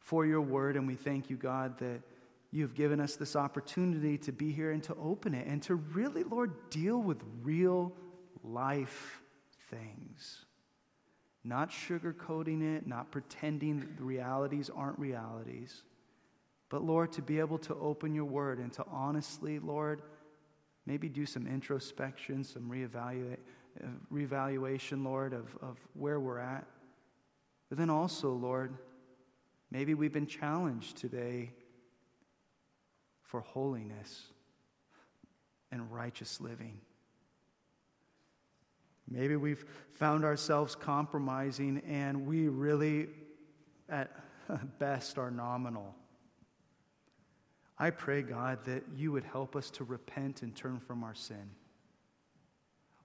for 0.00 0.26
your 0.26 0.42
word, 0.42 0.76
and 0.76 0.86
we 0.86 0.96
thank 0.96 1.30
you, 1.30 1.36
God, 1.36 1.78
that 1.78 2.02
you 2.50 2.60
have 2.60 2.74
given 2.74 3.00
us 3.00 3.16
this 3.16 3.36
opportunity 3.36 4.18
to 4.18 4.32
be 4.32 4.52
here 4.52 4.70
and 4.70 4.82
to 4.82 4.94
open 4.96 5.32
it 5.32 5.46
and 5.46 5.62
to 5.62 5.76
really, 5.76 6.24
Lord, 6.24 6.68
deal 6.68 6.98
with 6.98 7.22
real 7.42 7.94
life 8.44 9.22
things. 9.70 10.44
Not 11.42 11.70
sugarcoating 11.70 12.76
it, 12.76 12.86
not 12.86 13.10
pretending 13.10 13.80
that 13.80 13.96
the 13.96 14.04
realities 14.04 14.70
aren't 14.74 14.98
realities. 14.98 15.82
But 16.68 16.82
Lord, 16.82 17.12
to 17.12 17.22
be 17.22 17.38
able 17.38 17.58
to 17.58 17.74
open 17.76 18.14
your 18.14 18.26
word 18.26 18.58
and 18.58 18.72
to 18.74 18.84
honestly, 18.90 19.58
Lord, 19.58 20.02
maybe 20.86 21.08
do 21.08 21.24
some 21.26 21.46
introspection, 21.46 22.44
some 22.44 22.70
reevaluate, 22.70 23.38
uh, 23.82 23.86
reevaluation, 24.12 25.04
Lord, 25.04 25.32
of, 25.32 25.56
of 25.62 25.78
where 25.94 26.20
we're 26.20 26.38
at. 26.38 26.66
But 27.68 27.78
then 27.78 27.90
also, 27.90 28.32
Lord, 28.32 28.74
maybe 29.70 29.94
we've 29.94 30.12
been 30.12 30.26
challenged 30.26 30.96
today 30.96 31.52
for 33.22 33.40
holiness 33.40 34.26
and 35.70 35.90
righteous 35.92 36.40
living. 36.40 36.80
Maybe 39.10 39.36
we've 39.36 39.64
found 39.94 40.24
ourselves 40.24 40.76
compromising 40.76 41.82
and 41.88 42.26
we 42.26 42.48
really, 42.48 43.08
at 43.88 44.10
best, 44.78 45.18
are 45.18 45.30
nominal. 45.30 45.94
I 47.76 47.90
pray, 47.90 48.22
God, 48.22 48.64
that 48.66 48.84
you 48.94 49.10
would 49.12 49.24
help 49.24 49.56
us 49.56 49.70
to 49.72 49.84
repent 49.84 50.42
and 50.42 50.54
turn 50.54 50.80
from 50.80 51.02
our 51.02 51.14
sin. 51.14 51.50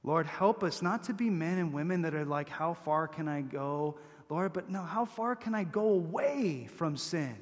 Lord, 0.03 0.27
help 0.27 0.63
us 0.63 0.81
not 0.81 1.03
to 1.05 1.13
be 1.13 1.31
men 1.31 1.57
and 1.57 1.73
women 1.73 2.03
that 2.03 2.13
are 2.13 2.25
like, 2.25 2.49
how 2.49 2.75
far 2.75 3.07
can 3.07 3.27
I 3.27 3.41
go? 3.41 3.97
Lord, 4.29 4.53
but 4.53 4.69
no, 4.69 4.83
how 4.83 5.05
far 5.05 5.35
can 5.35 5.55
I 5.55 5.63
go 5.63 5.87
away 5.89 6.67
from 6.75 6.97
sin? 6.97 7.35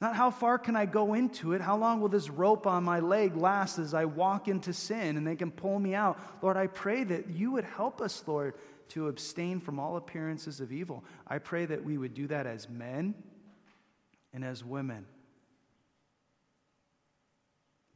Not 0.00 0.14
how 0.14 0.30
far 0.30 0.58
can 0.58 0.76
I 0.76 0.86
go 0.86 1.14
into 1.14 1.54
it? 1.54 1.60
How 1.60 1.76
long 1.76 2.00
will 2.00 2.08
this 2.08 2.30
rope 2.30 2.66
on 2.68 2.84
my 2.84 3.00
leg 3.00 3.36
last 3.36 3.78
as 3.78 3.94
I 3.94 4.04
walk 4.04 4.46
into 4.46 4.72
sin 4.72 5.16
and 5.16 5.26
they 5.26 5.34
can 5.34 5.50
pull 5.50 5.78
me 5.78 5.94
out? 5.94 6.20
Lord, 6.40 6.56
I 6.56 6.68
pray 6.68 7.02
that 7.04 7.30
you 7.30 7.50
would 7.52 7.64
help 7.64 8.00
us, 8.00 8.22
Lord, 8.26 8.54
to 8.90 9.08
abstain 9.08 9.58
from 9.58 9.80
all 9.80 9.96
appearances 9.96 10.60
of 10.60 10.72
evil. 10.72 11.04
I 11.26 11.38
pray 11.38 11.66
that 11.66 11.84
we 11.84 11.98
would 11.98 12.14
do 12.14 12.28
that 12.28 12.46
as 12.46 12.68
men 12.68 13.14
and 14.32 14.44
as 14.44 14.64
women. 14.64 15.04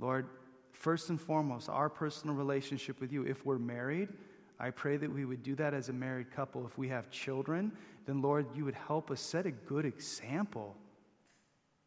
Lord, 0.01 0.27
first 0.73 1.09
and 1.09 1.21
foremost, 1.21 1.69
our 1.69 1.89
personal 1.89 2.35
relationship 2.35 3.01
with 3.01 3.13
you. 3.13 3.23
If 3.23 3.47
we're 3.47 3.59
married, 3.59 4.09
I 4.59 4.71
pray 4.71 4.97
that 4.97 5.13
we 5.13 5.25
would 5.25 5.45
do 5.45 5.55
that 5.55 5.73
as 5.73 5.89
a 5.89 5.93
married 5.93 6.33
couple. 6.33 6.67
If 6.67 6.77
we 6.77 6.89
have 6.89 7.11
children, 7.11 7.71
then 8.07 8.21
Lord, 8.21 8.47
you 8.57 8.65
would 8.65 8.75
help 8.75 9.13
us 9.13 9.21
set 9.21 9.47
a 9.47 9.53
good 9.53 9.85
example 9.85 10.77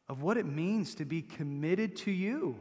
of 0.08 0.22
what 0.22 0.38
it 0.38 0.46
means 0.46 0.96
to 0.96 1.06
be 1.06 1.22
committed 1.22 1.96
to 1.98 2.12
you. 2.12 2.58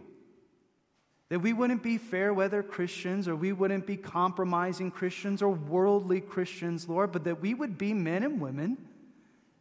That 1.28 1.40
we 1.40 1.52
wouldn't 1.52 1.82
be 1.82 1.98
fair 1.98 2.32
weather 2.32 2.62
Christians 2.62 3.28
or 3.28 3.36
we 3.36 3.52
wouldn't 3.52 3.86
be 3.86 3.96
compromising 3.96 4.90
Christians 4.90 5.42
or 5.42 5.48
worldly 5.50 6.20
Christians, 6.20 6.88
Lord, 6.88 7.12
but 7.12 7.24
that 7.24 7.40
we 7.40 7.54
would 7.54 7.76
be 7.76 7.92
men 7.92 8.22
and 8.22 8.40
women 8.40 8.78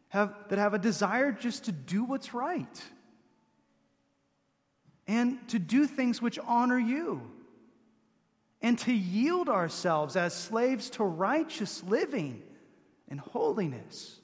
have, 0.08 0.34
that 0.48 0.58
have 0.58 0.74
a 0.74 0.78
desire 0.78 1.32
just 1.32 1.64
to 1.64 1.72
do 1.72 2.04
what's 2.04 2.34
right 2.34 2.82
and 5.06 5.46
to 5.48 5.58
do 5.58 5.86
things 5.86 6.22
which 6.22 6.38
honor 6.46 6.78
you 6.78 7.22
and 8.62 8.78
to 8.78 8.92
yield 8.92 9.48
ourselves 9.48 10.16
as 10.16 10.34
slaves 10.34 10.90
to 10.90 11.04
righteous 11.04 11.82
living 11.84 12.42
and 13.08 13.20
holiness. 13.20 14.20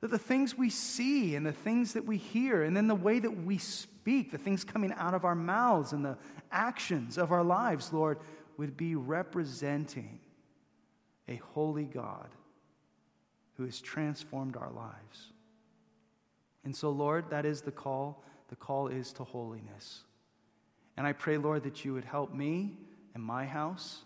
That 0.00 0.10
the 0.10 0.18
things 0.18 0.56
we 0.56 0.70
see 0.70 1.34
and 1.34 1.44
the 1.44 1.52
things 1.52 1.92
that 1.92 2.06
we 2.06 2.16
hear, 2.16 2.62
and 2.62 2.76
then 2.76 2.88
the 2.88 2.94
way 2.94 3.18
that 3.18 3.44
we 3.44 3.58
speak, 3.58 4.30
the 4.30 4.38
things 4.38 4.64
coming 4.64 4.92
out 4.94 5.14
of 5.14 5.24
our 5.24 5.34
mouths 5.34 5.92
and 5.92 6.04
the 6.04 6.16
actions 6.50 7.18
of 7.18 7.32
our 7.32 7.44
lives, 7.44 7.92
Lord, 7.92 8.18
would 8.56 8.76
be 8.76 8.94
representing 8.94 10.20
a 11.28 11.36
holy 11.36 11.84
God 11.84 12.28
who 13.56 13.64
has 13.64 13.80
transformed 13.80 14.56
our 14.56 14.70
lives. 14.70 15.32
And 16.64 16.74
so, 16.74 16.90
Lord, 16.90 17.30
that 17.30 17.44
is 17.44 17.60
the 17.60 17.70
call 17.70 18.22
The 18.48 18.56
call 18.56 18.88
is 18.88 19.12
to 19.12 19.24
holiness. 19.24 20.02
And 20.96 21.06
I 21.06 21.12
pray, 21.12 21.38
Lord, 21.38 21.62
that 21.62 21.84
you 21.84 21.94
would 21.94 22.04
help 22.04 22.34
me 22.34 22.76
and 23.14 23.22
my 23.22 23.46
house, 23.46 24.04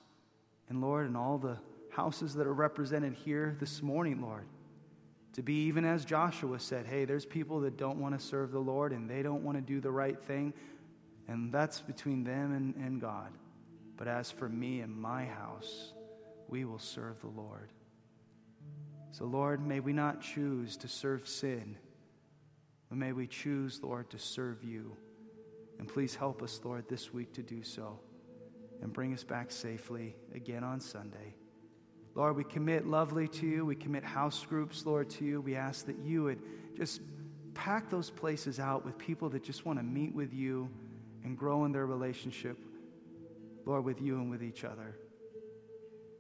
and 0.69 0.81
Lord, 0.83 1.07
and 1.07 1.17
all 1.17 1.39
the 1.39 1.57
houses 1.91 2.35
that 2.35 2.47
are 2.47 2.53
represented 2.53 3.15
here 3.15 3.57
this 3.59 3.83
morning, 3.83 4.21
Lord, 4.21 4.47
to 5.35 5.43
be 5.43 5.67
even 5.67 5.85
as 5.85 6.05
Joshua 6.05 6.59
said, 6.61 6.87
hey, 6.87 7.05
there's 7.05 7.27
people 7.27 7.61
that 7.61 7.77
don't 7.77 7.99
want 7.99 8.19
to 8.19 8.25
serve 8.25 8.53
the 8.53 8.59
Lord 8.59 8.93
and 8.93 9.09
they 9.11 9.23
don't 9.23 9.43
want 9.43 9.59
to 9.59 9.63
do 9.63 9.81
the 9.81 9.91
right 9.91 10.21
thing, 10.23 10.55
and 11.29 11.53
that's 11.53 11.81
between 11.81 12.25
them 12.25 12.53
and, 12.53 12.75
and 12.77 13.01
God. 13.01 13.33
But 13.97 14.09
as 14.09 14.31
for 14.31 14.49
me 14.49 14.81
and 14.81 14.97
my 14.97 15.25
house, 15.25 15.93
we 16.49 16.65
will 16.65 16.79
serve 16.79 17.21
the 17.21 17.29
Lord. 17.29 17.71
So, 19.13 19.25
Lord, 19.25 19.65
may 19.65 19.81
we 19.81 19.93
not 19.93 20.21
choose 20.21 20.77
to 20.79 20.89
serve 20.89 21.29
sin, 21.29 21.77
but 22.89 22.99
may 22.99 23.13
we 23.13 23.27
choose, 23.27 23.81
Lord, 23.83 24.11
to 24.11 24.19
serve 24.19 24.63
you. 24.65 24.97
And 25.79 25.89
please 25.89 26.15
help 26.15 26.43
us, 26.43 26.61
Lord, 26.65 26.89
this 26.89 27.13
week 27.13 27.33
to 27.35 27.43
do 27.43 27.63
so 27.63 27.99
and 28.83 28.93
bring 28.93 29.13
us 29.15 29.25
back 29.25 29.51
safely 29.51 30.15
again 30.35 30.63
on 30.63 30.81
Sunday. 30.81 31.35
Lord, 32.15 32.37
we 32.37 32.45
commit 32.45 32.87
lovely 32.87 33.27
to 33.29 33.47
you. 33.47 33.67
We 33.67 33.75
commit 33.75 34.05
house 34.05 34.45
groups, 34.47 34.87
Lord, 34.87 35.11
to 35.11 35.25
you. 35.25 35.41
We 35.41 35.57
ask 35.57 35.87
that 35.87 35.99
you 35.99 36.25
would 36.25 36.41
just 36.77 37.01
pack 37.55 37.91
those 37.91 38.11
places 38.11 38.61
out 38.61 38.85
with 38.85 38.97
people 38.99 39.29
that 39.31 39.43
just 39.43 39.67
want 39.67 39.79
to 39.79 39.83
meet 39.83 40.15
with 40.15 40.33
you 40.33 40.69
and 41.25 41.37
grow 41.37 41.65
in 41.65 41.73
their 41.73 41.87
relationship, 41.87 42.57
Lord, 43.65 43.85
with 43.85 44.01
you 44.01 44.17
and 44.17 44.31
with 44.31 44.43
each 44.43 44.65
other. 44.65 44.97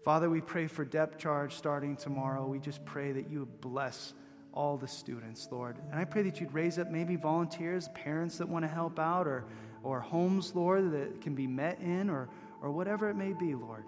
Father, 0.05 0.29
we 0.29 0.41
pray 0.41 0.67
for 0.67 0.85
depth 0.85 1.19
charge 1.19 1.55
starting 1.55 1.97
tomorrow. 1.97 2.47
We 2.47 2.59
just 2.59 2.85
pray 2.85 3.13
that 3.13 3.31
you 3.31 3.41
would 3.41 3.61
bless 3.61 4.15
all 4.53 4.77
the 4.77 4.89
students, 4.89 5.49
Lord. 5.51 5.79
And 5.91 5.99
I 5.99 6.05
pray 6.05 6.23
that 6.23 6.41
you'd 6.41 6.53
raise 6.53 6.79
up 6.79 6.91
maybe 6.91 7.17
volunteers, 7.17 7.89
parents 7.95 8.39
that 8.39 8.49
want 8.49 8.65
to 8.65 8.69
help 8.69 8.99
out, 8.99 9.27
or, 9.27 9.47
or 9.83 10.01
homes, 10.01 10.55
Lord, 10.55 10.93
that 10.93 11.21
can 11.21 11.35
be 11.35 11.47
met 11.47 11.81
in, 11.81 12.11
or, 12.11 12.29
or 12.61 12.71
whatever 12.71 13.09
it 13.11 13.17
may 13.17 13.33
be, 13.33 13.55
Lord. 13.55 13.85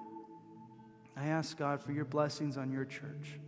I 1.17 1.29
ask 1.29 1.57
God 1.57 1.83
for 1.83 1.93
your 1.93 2.05
blessings 2.05 2.57
on 2.59 2.71
your 2.71 2.85
church. 2.85 3.39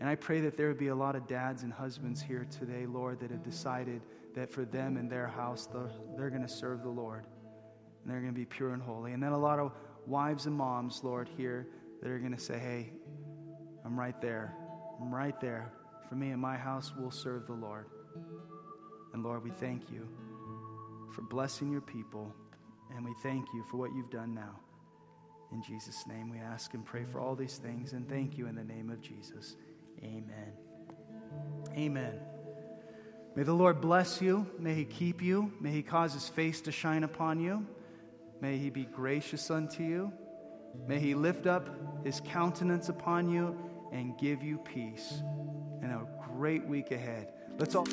And 0.00 0.08
I 0.08 0.14
pray 0.14 0.40
that 0.40 0.56
there 0.56 0.68
would 0.68 0.78
be 0.78 0.88
a 0.88 0.94
lot 0.94 1.16
of 1.16 1.26
dads 1.26 1.62
and 1.62 1.72
husbands 1.72 2.20
here 2.20 2.46
today, 2.50 2.86
Lord, 2.86 3.20
that 3.20 3.30
have 3.30 3.42
decided 3.42 4.02
that 4.34 4.50
for 4.50 4.64
them 4.64 4.96
and 4.96 5.10
their 5.10 5.26
house, 5.26 5.66
they're, 5.66 5.90
they're 6.16 6.30
going 6.30 6.42
to 6.42 6.48
serve 6.48 6.82
the 6.82 6.90
Lord. 6.90 7.24
And 8.02 8.12
they're 8.12 8.20
going 8.20 8.34
to 8.34 8.38
be 8.38 8.44
pure 8.44 8.72
and 8.72 8.82
holy. 8.82 9.12
And 9.12 9.22
then 9.22 9.32
a 9.32 9.38
lot 9.38 9.58
of 9.58 9.72
wives 10.06 10.46
and 10.46 10.54
moms, 10.54 11.02
Lord, 11.02 11.30
here 11.36 11.66
that 12.02 12.10
are 12.10 12.18
going 12.18 12.34
to 12.34 12.40
say, 12.40 12.58
hey, 12.58 12.92
I'm 13.84 13.98
right 13.98 14.20
there. 14.20 14.54
I'm 15.00 15.14
right 15.14 15.40
there. 15.40 15.72
For 16.08 16.14
me 16.14 16.30
and 16.30 16.40
my 16.40 16.56
house, 16.56 16.92
we'll 16.96 17.10
serve 17.10 17.46
the 17.46 17.54
Lord. 17.54 17.86
And 19.14 19.22
Lord, 19.22 19.42
we 19.42 19.50
thank 19.50 19.90
you 19.90 20.06
for 21.12 21.22
blessing 21.22 21.70
your 21.70 21.80
people. 21.80 22.34
And 22.94 23.04
we 23.04 23.12
thank 23.22 23.46
you 23.54 23.64
for 23.70 23.78
what 23.78 23.94
you've 23.94 24.10
done 24.10 24.34
now. 24.34 24.60
In 25.52 25.62
Jesus' 25.62 26.06
name, 26.06 26.30
we 26.30 26.38
ask 26.38 26.74
and 26.74 26.84
pray 26.84 27.04
for 27.04 27.20
all 27.20 27.34
these 27.34 27.56
things 27.56 27.92
and 27.92 28.08
thank 28.08 28.36
you 28.36 28.46
in 28.46 28.54
the 28.54 28.64
name 28.64 28.90
of 28.90 29.00
Jesus. 29.00 29.56
Amen. 30.02 30.52
Amen. 31.74 32.20
May 33.34 33.42
the 33.42 33.52
Lord 33.52 33.80
bless 33.80 34.20
you. 34.20 34.46
May 34.58 34.74
he 34.74 34.84
keep 34.84 35.22
you. 35.22 35.52
May 35.60 35.70
he 35.70 35.82
cause 35.82 36.14
his 36.14 36.28
face 36.28 36.60
to 36.62 36.72
shine 36.72 37.04
upon 37.04 37.38
you. 37.38 37.66
May 38.40 38.58
he 38.58 38.70
be 38.70 38.84
gracious 38.84 39.50
unto 39.50 39.82
you. 39.82 40.12
May 40.86 40.98
he 40.98 41.14
lift 41.14 41.46
up 41.46 41.68
his 42.04 42.20
countenance 42.20 42.88
upon 42.88 43.28
you 43.28 43.56
and 43.92 44.18
give 44.18 44.42
you 44.42 44.58
peace 44.58 45.22
and 45.82 45.92
a 45.92 46.06
great 46.32 46.66
week 46.66 46.90
ahead. 46.90 47.32
Let's 47.58 47.74
all. 47.74 47.86